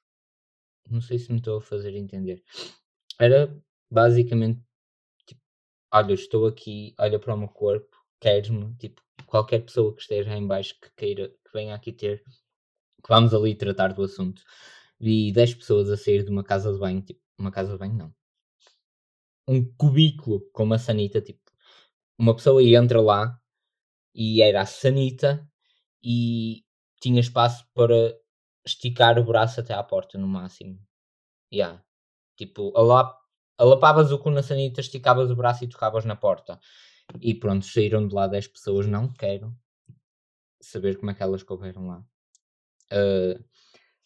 Não 0.91 1.01
sei 1.01 1.19
se 1.19 1.31
me 1.33 1.39
estou 1.39 1.59
a 1.59 1.63
fazer 1.63 1.95
entender. 1.95 2.43
Era 3.21 3.55
basicamente 3.91 4.61
tipo, 5.27 5.41
olha, 5.93 6.15
estou 6.15 6.47
aqui, 6.47 6.95
olha 6.99 7.19
para 7.19 7.35
o 7.35 7.39
meu 7.39 7.49
corpo, 7.49 7.97
queres-me, 8.21 8.75
tipo, 8.77 9.03
qualquer 9.27 9.61
pessoa 9.65 9.95
que 9.95 10.03
esteja 10.03 10.37
em 10.37 10.47
baixo 10.47 10.75
que 10.81 10.91
queira, 10.97 11.29
que 11.29 11.53
venha 11.53 11.75
aqui 11.75 11.93
ter, 11.93 12.23
que 12.25 13.09
vamos 13.09 13.35
ali 13.35 13.55
tratar 13.55 13.93
do 13.93 14.03
assunto. 14.03 14.43
Vi 15.01 15.33
10 15.33 15.55
pessoas 15.55 15.91
a 15.91 15.97
sair 15.97 16.25
de 16.25 16.31
uma 16.31 16.45
casa 16.45 16.73
de 16.73 16.79
banho, 16.79 17.03
tipo, 17.03 17.21
uma 17.39 17.51
casa 17.53 17.73
de 17.73 17.79
banho 17.79 17.95
não. 17.95 18.15
Um 19.47 19.65
cubículo 19.77 20.41
com 20.53 20.65
uma 20.65 20.79
sanita, 20.79 21.21
tipo, 21.21 21.41
uma 22.19 22.35
pessoa 22.35 22.63
entra 22.63 23.01
lá 23.01 23.41
e 24.15 24.43
era 24.43 24.63
a 24.63 24.67
sanita 24.67 25.49
e 26.03 26.65
tinha 27.01 27.21
espaço 27.21 27.67
para 27.75 28.17
esticar 28.69 29.19
o 29.19 29.25
braço 29.25 29.61
até 29.61 29.75
à 29.75 29.83
porta 29.83 30.19
no 30.19 30.29
máximo. 30.29 30.79
Yeah. 31.53 31.83
Tipo, 32.37 32.73
alap 32.77 33.17
alapavas 33.59 34.13
o 34.13 34.19
cu 34.19 34.31
na 34.31 34.43
sanita, 34.43 34.81
esticavas 34.81 35.31
o 35.31 35.37
braço 35.37 35.65
e 35.65 35.69
tocavas 35.69 36.05
na 36.05 36.17
porta. 36.17 36.61
E 37.21 37.35
pronto, 37.35 37.65
saíram 37.67 38.07
de 38.07 38.15
lá 38.15 38.27
10 38.27 38.49
pessoas. 38.49 38.87
Não 38.87 39.09
quero 39.13 39.55
saber 40.61 40.97
como 40.99 41.11
é 41.11 41.15
que 41.15 41.23
elas 41.23 41.43
couberam 41.43 41.89
lá. 41.89 42.05
Uh, 42.93 43.45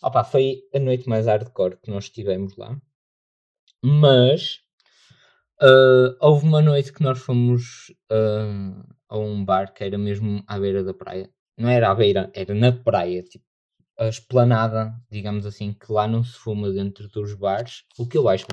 opa, 0.02 0.24
foi 0.24 0.62
a 0.74 0.78
noite 0.78 1.08
mais 1.08 1.26
hardcore 1.26 1.76
que 1.78 1.90
nós 1.90 2.04
estivemos 2.04 2.56
lá. 2.56 2.80
Mas 3.84 4.60
uh, 5.60 6.16
houve 6.20 6.46
uma 6.46 6.62
noite 6.62 6.92
que 6.92 7.02
nós 7.02 7.18
fomos 7.18 7.90
uh, 8.10 8.94
a 9.08 9.18
um 9.18 9.44
bar 9.44 9.74
que 9.74 9.84
era 9.84 9.98
mesmo 9.98 10.42
à 10.46 10.58
beira 10.58 10.84
da 10.84 10.94
praia. 10.94 11.30
Não 11.58 11.68
era 11.68 11.90
à 11.90 11.94
beira, 11.94 12.30
era 12.34 12.54
na 12.54 12.72
praia, 12.72 13.22
tipo 13.22 13.44
a 13.98 14.08
esplanada, 14.08 14.94
digamos 15.10 15.46
assim, 15.46 15.72
que 15.72 15.92
lá 15.92 16.08
não 16.08 16.24
se 16.24 16.38
fuma 16.38 16.70
dentro 16.70 17.08
dos 17.08 17.34
bares, 17.34 17.84
o 17.98 18.06
que 18.06 18.16
eu 18.16 18.28
acho 18.28 18.46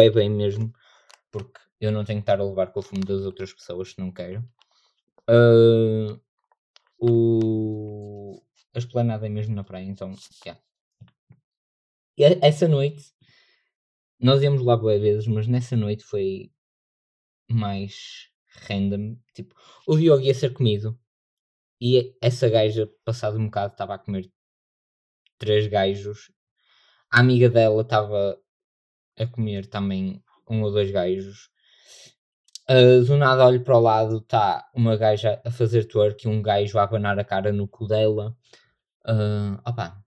é 0.00 0.10
bem 0.10 0.30
mesmo, 0.30 0.72
porque 1.30 1.60
eu 1.80 1.92
não 1.92 2.04
tenho 2.04 2.20
que 2.20 2.22
estar 2.22 2.40
a 2.40 2.44
levar 2.44 2.72
com 2.72 2.80
o 2.80 2.82
fumo 2.82 3.04
das 3.04 3.22
outras 3.22 3.52
pessoas 3.52 3.90
se 3.90 3.98
não 3.98 4.10
quero. 4.12 4.44
Uh, 5.28 6.20
o... 6.98 8.42
A 8.74 8.78
esplanada 8.78 9.26
é 9.26 9.28
mesmo 9.28 9.54
na 9.54 9.64
praia, 9.64 9.84
então, 9.84 10.12
yeah. 10.44 10.60
E 12.16 12.24
essa 12.42 12.66
noite, 12.68 13.12
nós 14.20 14.42
íamos 14.42 14.62
lá 14.62 14.76
boas 14.76 15.00
vezes, 15.00 15.26
mas 15.26 15.46
nessa 15.46 15.76
noite 15.76 16.04
foi 16.04 16.50
mais 17.48 18.30
random. 18.68 19.16
Tipo, 19.34 19.54
o 19.86 19.96
Diogo 19.96 20.22
ia 20.22 20.34
ser 20.34 20.52
comido 20.52 20.98
e 21.80 22.16
essa 22.20 22.48
gaja, 22.48 22.90
passado 23.04 23.38
um 23.38 23.46
bocado, 23.46 23.72
estava 23.72 23.94
a 23.94 23.98
comer 23.98 24.32
três 25.38 25.66
gajos. 25.66 26.30
A 27.10 27.20
amiga 27.20 27.48
dela 27.48 27.82
estava 27.82 28.38
a 29.18 29.26
comer 29.26 29.66
também 29.66 30.22
um 30.48 30.62
ou 30.62 30.72
dois 30.72 30.90
gajos. 30.90 31.48
Uh, 32.68 33.04
do 33.04 33.16
nada 33.16 33.46
olho 33.46 33.62
para 33.62 33.76
o 33.76 33.80
lado, 33.80 34.18
está 34.18 34.66
uma 34.74 34.96
gaja 34.96 35.40
a 35.44 35.50
fazer 35.50 35.84
twerk 35.84 36.24
e 36.26 36.28
um 36.28 36.40
gajo 36.40 36.78
a 36.78 36.84
abanar 36.84 37.18
a 37.18 37.24
cara 37.24 37.52
no 37.52 37.68
cu 37.68 37.86
dela. 37.86 38.36
Uh, 39.06 39.60
opa. 39.66 40.02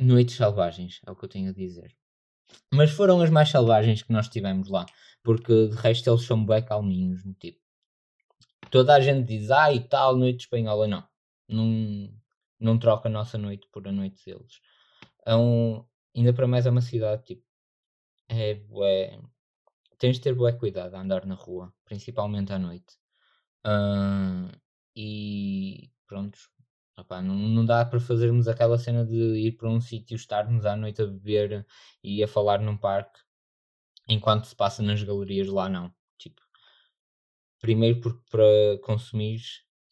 Noites 0.00 0.36
selvagens, 0.36 1.00
é 1.06 1.10
o 1.10 1.16
que 1.16 1.24
eu 1.24 1.28
tenho 1.28 1.50
a 1.50 1.52
dizer. 1.52 1.94
Mas 2.72 2.90
foram 2.90 3.20
as 3.20 3.30
mais 3.30 3.50
selvagens 3.50 4.02
que 4.02 4.12
nós 4.12 4.28
tivemos 4.28 4.68
lá, 4.68 4.86
porque 5.22 5.68
de 5.68 5.76
resto 5.76 6.10
eles 6.10 6.22
são 6.22 6.44
bem 6.44 6.64
calminhos, 6.64 7.22
tipo. 7.38 7.60
Toda 8.70 8.94
a 8.94 9.00
gente 9.00 9.26
diz, 9.26 9.50
ah, 9.50 9.72
e 9.72 9.80
tal, 9.86 10.16
noite 10.16 10.40
espanhola, 10.44 10.88
não. 10.88 11.11
Não, 11.52 12.12
não 12.60 12.78
troca 12.78 13.08
a 13.08 13.12
nossa 13.12 13.38
noite 13.38 13.68
por 13.72 13.86
a 13.86 13.92
noite 13.92 14.24
deles. 14.24 14.60
É 15.26 15.36
um, 15.36 15.84
ainda 16.16 16.32
para 16.32 16.46
mais 16.46 16.66
é 16.66 16.70
uma 16.70 16.80
cidade, 16.80 17.24
tipo, 17.24 17.44
é 18.28 18.54
bué, 18.54 19.20
tens 19.98 20.16
de 20.16 20.22
ter 20.22 20.34
bué 20.34 20.52
cuidado 20.52 20.94
a 20.94 21.00
andar 21.00 21.26
na 21.26 21.34
rua, 21.34 21.72
principalmente 21.84 22.52
à 22.52 22.58
noite. 22.58 22.96
Uh, 23.66 24.50
e 24.96 25.90
pronto, 26.06 26.38
não, 27.22 27.34
não 27.36 27.64
dá 27.64 27.84
para 27.84 28.00
fazermos 28.00 28.48
aquela 28.48 28.78
cena 28.78 29.04
de 29.04 29.14
ir 29.14 29.52
para 29.52 29.68
um 29.68 29.80
sítio, 29.80 30.14
estarmos 30.16 30.66
à 30.66 30.76
noite 30.76 31.02
a 31.02 31.06
beber 31.06 31.66
e 32.02 32.22
a 32.22 32.28
falar 32.28 32.60
num 32.60 32.76
parque 32.76 33.20
enquanto 34.08 34.46
se 34.46 34.56
passa 34.56 34.82
nas 34.82 35.02
galerias 35.02 35.48
lá, 35.48 35.68
não. 35.68 35.92
Tipo, 36.18 36.40
primeiro 37.60 38.00
porque 38.00 38.22
para 38.30 38.78
consumir 38.82 39.40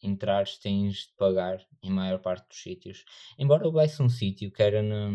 entrares 0.01 0.57
tens 0.57 1.07
de 1.07 1.13
pagar 1.17 1.65
em 1.83 1.91
maior 1.91 2.19
parte 2.19 2.47
dos 2.49 2.61
sítios. 2.61 3.05
Embora 3.37 3.65
houvesse 3.65 4.01
um 4.01 4.09
sítio 4.09 4.51
que 4.51 4.63
era 4.63 4.81
na, 4.81 5.09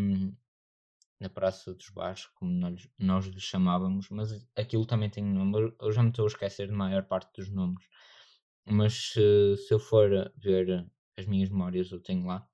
na 1.19 1.29
Praça 1.29 1.73
dos 1.73 1.89
Bares, 1.89 2.25
como 2.27 2.51
nós, 2.51 2.89
nós 2.97 3.25
lhe 3.25 3.39
chamávamos, 3.39 4.09
mas 4.09 4.47
aquilo 4.55 4.85
também 4.85 5.09
tem 5.09 5.23
nome. 5.23 5.73
Eu 5.81 5.91
já 5.91 6.03
me 6.03 6.09
estou 6.09 6.25
a 6.25 6.27
esquecer 6.27 6.67
de 6.67 6.73
maior 6.73 7.03
parte 7.03 7.31
dos 7.35 7.49
nomes. 7.49 7.85
Mas 8.65 9.11
se, 9.13 9.57
se 9.57 9.73
eu 9.73 9.79
for 9.79 10.09
ver 10.37 10.85
as 11.17 11.25
minhas 11.25 11.49
memórias, 11.49 11.91
eu 11.91 11.99
tenho 11.99 12.25
lá. 12.25 12.47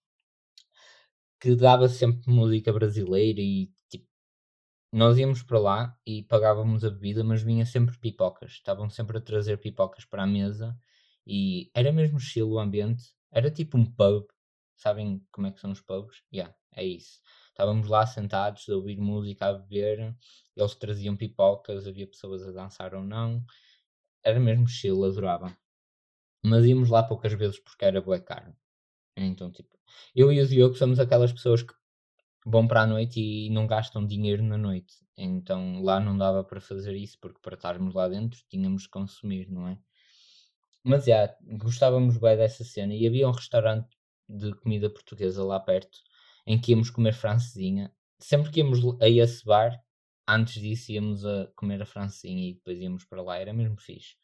Que 1.39 1.55
dava 1.55 1.89
sempre 1.89 2.31
música 2.31 2.71
brasileira 2.71 3.41
e 3.41 3.71
tipo, 3.89 4.07
nós 4.91 5.17
íamos 5.17 5.43
para 5.43 5.59
lá 5.59 5.99
e 6.05 6.23
pagávamos 6.23 6.85
a 6.85 6.89
bebida, 6.89 7.23
mas 7.23 7.41
vinha 7.41 7.65
sempre 7.65 7.97
pipocas. 7.97 8.51
Estavam 8.53 8.89
sempre 8.89 9.17
a 9.17 9.21
trazer 9.21 9.57
pipocas 9.57 10.05
para 10.05 10.23
a 10.23 10.27
mesa 10.27 10.77
e 11.25 11.71
era 11.73 11.91
mesmo 11.91 12.19
chill 12.19 12.49
o 12.51 12.59
ambiente. 12.59 13.03
Era 13.31 13.49
tipo 13.51 13.77
um 13.77 13.85
pub. 13.85 14.25
Sabem 14.75 15.25
como 15.31 15.47
é 15.47 15.51
que 15.51 15.59
são 15.59 15.71
os 15.71 15.81
pubs? 15.81 16.23
Yeah, 16.33 16.53
é 16.75 16.83
isso. 16.83 17.19
Estávamos 17.49 17.87
lá 17.87 18.05
sentados 18.05 18.67
a 18.69 18.75
ouvir 18.75 18.97
música, 18.99 19.47
a 19.47 19.53
beber. 19.53 20.15
Eles 20.55 20.75
traziam 20.75 21.15
pipocas, 21.15 21.87
havia 21.87 22.07
pessoas 22.07 22.43
a 22.43 22.51
dançar 22.51 22.93
ou 22.95 23.03
não. 23.03 23.43
Era 24.23 24.39
mesmo 24.39 24.67
chill, 24.67 25.03
adorava. 25.03 25.55
Mas 26.43 26.65
íamos 26.65 26.89
lá 26.89 27.03
poucas 27.03 27.33
vezes 27.33 27.59
porque 27.59 27.85
era 27.85 28.01
bué 28.01 28.19
caro. 28.19 28.55
Então, 29.15 29.51
tipo, 29.51 29.77
eu 30.15 30.31
e 30.31 30.41
o 30.41 30.47
Diogo 30.47 30.75
somos 30.75 30.99
aquelas 30.99 31.31
pessoas 31.31 31.61
que 31.63 31.73
vão 32.45 32.67
para 32.67 32.81
a 32.81 32.87
noite 32.87 33.19
e 33.19 33.49
não 33.49 33.67
gastam 33.67 34.05
dinheiro 34.05 34.43
na 34.43 34.57
noite. 34.57 34.95
Então 35.17 35.81
lá 35.81 35.99
não 35.99 36.17
dava 36.17 36.43
para 36.43 36.59
fazer 36.59 36.95
isso 36.95 37.17
porque 37.19 37.39
para 37.41 37.55
estarmos 37.55 37.93
lá 37.93 38.07
dentro 38.07 38.41
tínhamos 38.49 38.83
de 38.83 38.89
consumir, 38.89 39.49
não 39.49 39.67
é? 39.67 39.77
Mas 40.83 41.05
já, 41.05 41.33
gostávamos 41.57 42.17
bem 42.17 42.35
dessa 42.35 42.63
cena. 42.63 42.93
E 42.93 43.07
havia 43.07 43.27
um 43.27 43.31
restaurante 43.31 43.97
de 44.27 44.53
comida 44.55 44.89
portuguesa 44.89 45.43
lá 45.43 45.59
perto 45.59 45.99
em 46.45 46.59
que 46.59 46.71
íamos 46.71 46.89
comer 46.89 47.13
francesinha. 47.13 47.93
Sempre 48.19 48.51
que 48.51 48.59
íamos 48.59 48.79
a 49.01 49.07
esse 49.07 49.45
bar, 49.45 49.81
antes 50.27 50.61
disso 50.61 50.91
íamos 50.91 51.25
a 51.25 51.47
comer 51.55 51.81
a 51.81 51.85
francesinha 51.85 52.49
e 52.49 52.53
depois 52.53 52.79
íamos 52.79 53.05
para 53.05 53.21
lá. 53.21 53.37
Era 53.37 53.53
mesmo 53.53 53.79
fixe. 53.79 54.15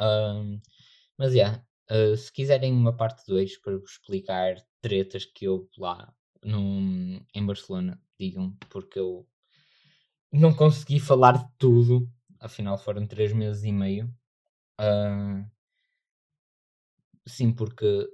Um, 0.00 0.60
mas 1.16 1.34
já, 1.34 1.64
uh, 1.90 2.16
se 2.16 2.32
quiserem 2.32 2.72
uma 2.72 2.96
parte 2.96 3.24
2 3.26 3.58
para 3.58 3.76
vos 3.76 3.92
explicar 3.92 4.56
tretas 4.80 5.24
que 5.24 5.48
houve 5.48 5.68
lá 5.78 6.12
no, 6.42 7.24
em 7.34 7.46
Barcelona, 7.46 8.00
digam, 8.18 8.56
porque 8.70 8.98
eu 8.98 9.26
não 10.32 10.52
consegui 10.54 10.98
falar 10.98 11.38
de 11.38 11.48
tudo. 11.58 12.08
Afinal, 12.40 12.76
foram 12.76 13.06
3 13.06 13.32
meses 13.32 13.62
e 13.64 13.72
meio. 13.72 14.12
Sim, 17.26 17.54
porque 17.54 18.06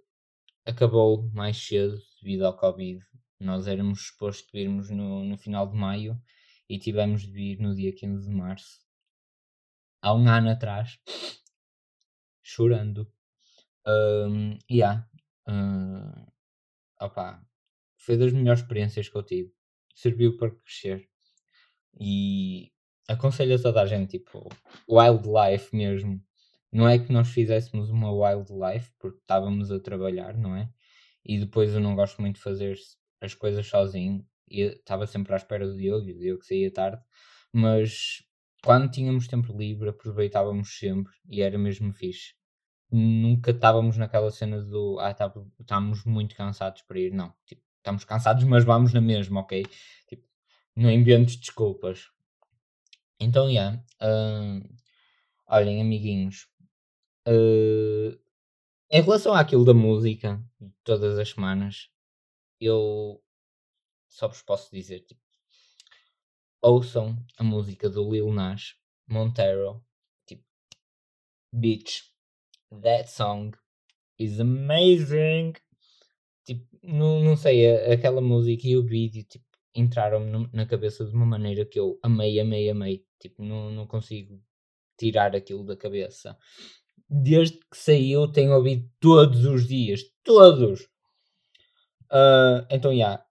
acabou 0.64 1.28
mais 1.32 1.56
cedo 1.56 2.00
devido 2.22 2.44
ao 2.46 2.56
Covid. 2.56 3.04
Nós 3.40 3.66
éramos 3.66 4.06
supostos 4.06 4.50
virmos 4.52 4.90
no, 4.90 5.24
no 5.24 5.36
final 5.36 5.66
de 5.66 5.76
maio 5.76 6.20
e 6.68 6.78
tivemos 6.78 7.22
de 7.22 7.32
vir 7.32 7.58
no 7.58 7.74
dia 7.74 7.92
15 7.92 8.28
de 8.28 8.34
março. 8.34 8.80
Há 10.02 10.14
um 10.14 10.28
ano 10.28 10.50
atrás, 10.50 10.98
chorando. 12.42 13.12
Um, 13.86 14.58
yeah. 14.70 15.08
Uh, 15.48 16.30
opa, 17.00 17.44
foi 17.96 18.16
das 18.16 18.32
melhores 18.32 18.60
experiências 18.60 19.08
que 19.08 19.16
eu 19.16 19.22
tive. 19.22 19.52
Serviu 19.94 20.36
para 20.36 20.50
crescer. 20.50 21.08
E 21.98 22.72
aconselho 23.08 23.56
a 23.56 23.62
toda 23.62 23.82
a 23.82 23.86
gente, 23.86 24.18
tipo, 24.18 24.48
wildlife 24.88 25.74
mesmo 25.74 26.24
não 26.72 26.88
é 26.88 26.98
que 26.98 27.12
nós 27.12 27.28
fizéssemos 27.28 27.90
uma 27.90 28.12
wildlife 28.12 28.92
porque 28.98 29.18
estávamos 29.18 29.70
a 29.72 29.80
trabalhar, 29.80 30.37
não 30.37 30.54
é? 30.54 30.70
E 31.24 31.38
depois 31.38 31.74
eu 31.74 31.80
não 31.80 31.96
gosto 31.96 32.20
muito 32.20 32.37
de 32.37 32.42
fazer 32.42 32.76
as 33.20 33.35
coisas 33.35 33.66
sozinho 33.66 34.24
e 34.48 34.62
estava 34.62 35.06
sempre 35.06 35.33
à 35.33 35.37
espera 35.37 35.66
do 35.66 35.76
Diogo 35.76 36.09
e 36.09 36.12
o 36.12 36.18
Diogo 36.18 36.44
saía 36.44 36.72
tarde, 36.72 37.02
mas 37.52 38.22
quando 38.62 38.90
tínhamos 38.90 39.26
tempo 39.26 39.56
livre 39.56 39.88
aproveitávamos 39.88 40.78
sempre 40.78 41.12
e 41.28 41.42
era 41.42 41.59
mesmo 41.59 41.92
fixe. 41.92 42.35
Nunca 42.92 43.52
estávamos 43.52 43.96
naquela 43.96 44.30
cena 44.30 44.62
do 44.62 44.98
ah, 44.98 45.14
tá, 45.14 45.33
muito 46.06 46.35
cansados 46.35 46.83
para 46.83 46.98
ir, 46.98 47.12
não. 47.12 47.33
Tipo, 47.46 47.62
estamos 47.78 48.04
cansados, 48.04 48.44
mas 48.44 48.64
vamos 48.64 48.92
na 48.92 49.00
mesma, 49.00 49.40
ok? 49.40 49.64
Tipo, 50.09 50.26
não 50.74 50.90
inventes 50.90 51.37
desculpas. 51.37 52.09
Então, 53.20 53.46
já. 53.46 53.52
Yeah, 53.52 53.85
uh, 54.02 54.80
olhem, 55.46 55.80
amiguinhos, 55.80 56.48
Uh, 57.30 58.18
Em 58.90 59.02
relação 59.02 59.32
àquilo 59.34 59.64
da 59.64 59.72
música, 59.72 60.42
todas 60.82 61.16
as 61.16 61.28
semanas, 61.28 61.88
eu 62.60 63.22
só 64.08 64.26
vos 64.26 64.42
posso 64.42 64.68
dizer, 64.74 65.00
tipo, 65.00 65.20
ouçam 66.60 67.16
a 67.38 67.44
música 67.44 67.88
do 67.88 68.10
Lil 68.10 68.32
Nas, 68.32 68.74
Montero, 69.06 69.80
tipo, 70.26 70.44
Bitch, 71.52 72.02
that 72.82 73.08
song 73.08 73.56
is 74.18 74.40
amazing. 74.40 75.52
Tipo, 76.44 76.66
não, 76.82 77.20
não 77.20 77.36
sei, 77.36 77.92
aquela 77.92 78.20
música 78.20 78.66
e 78.66 78.76
o 78.76 78.84
vídeo, 78.84 79.22
tipo, 79.24 79.46
entraram 79.74 80.48
na 80.52 80.66
cabeça 80.66 81.04
de 81.04 81.14
uma 81.14 81.26
maneira 81.26 81.64
que 81.64 81.78
eu 81.78 81.96
amei, 82.02 82.40
amei, 82.40 82.68
amei. 82.68 83.06
Tipo, 83.20 83.44
não, 83.44 83.70
não 83.70 83.86
consigo 83.86 84.42
tirar 84.98 85.36
aquilo 85.36 85.64
da 85.64 85.76
cabeça. 85.76 86.36
Desde 87.10 87.58
que 87.58 87.76
saiu, 87.76 88.28
tenho 88.28 88.52
ouvido 88.52 88.88
todos 89.00 89.44
os 89.44 89.66
dias. 89.66 90.02
Todos! 90.22 90.82
Uh, 92.10 92.64
então, 92.70 92.92
já. 92.92 92.96
Yeah. 92.96 93.24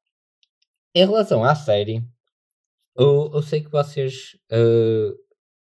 Em 0.96 1.06
relação 1.06 1.44
à 1.44 1.56
série, 1.56 2.04
eu, 2.96 3.32
eu 3.34 3.42
sei 3.42 3.64
que 3.64 3.72
vocês 3.72 4.36
uh, 4.52 5.16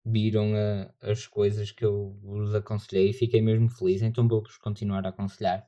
viram 0.04 0.52
uh, 0.52 0.92
as 1.02 1.26
coisas 1.26 1.70
que 1.70 1.84
eu 1.84 2.18
vos 2.22 2.54
aconselhei 2.54 3.10
e 3.10 3.12
fiquei 3.12 3.40
mesmo 3.40 3.68
feliz, 3.68 4.02
então 4.02 4.26
vou-vos 4.26 4.56
continuar 4.56 5.06
a 5.06 5.10
aconselhar. 5.10 5.64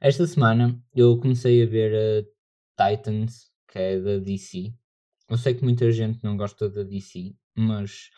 Esta 0.00 0.26
semana 0.26 0.78
eu 0.94 1.18
comecei 1.18 1.62
a 1.62 1.66
ver 1.66 2.26
a 2.76 2.90
Titans, 2.90 3.50
que 3.68 3.78
é 3.78 3.98
da 3.98 4.18
DC. 4.18 4.74
Eu 5.28 5.36
sei 5.38 5.54
que 5.54 5.64
muita 5.64 5.90
gente 5.90 6.22
não 6.22 6.36
gosta 6.36 6.68
da 6.68 6.82
DC, 6.82 7.34
mas 7.56 8.10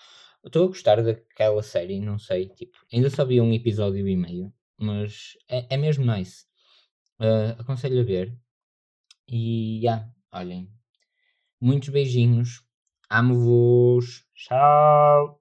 estou 0.44 0.64
a 0.64 0.68
gostar 0.68 1.02
daquela 1.02 1.62
série, 1.62 2.00
não 2.00 2.18
sei, 2.18 2.48
tipo, 2.48 2.78
ainda 2.92 3.10
só 3.10 3.24
vi 3.24 3.40
um 3.40 3.52
episódio 3.52 4.06
e 4.08 4.16
meio, 4.16 4.52
mas 4.78 5.36
é, 5.48 5.74
é 5.74 5.76
mesmo 5.76 6.04
nice. 6.04 6.44
Uh, 7.20 7.60
aconselho 7.60 8.00
a 8.00 8.04
ver. 8.04 8.34
E, 9.28 9.80
já, 9.82 9.96
yeah, 9.96 10.12
olhem. 10.32 10.70
Muitos 11.60 11.90
beijinhos. 11.90 12.62
Amo-vos. 13.10 14.24
Tchau. 14.34 15.39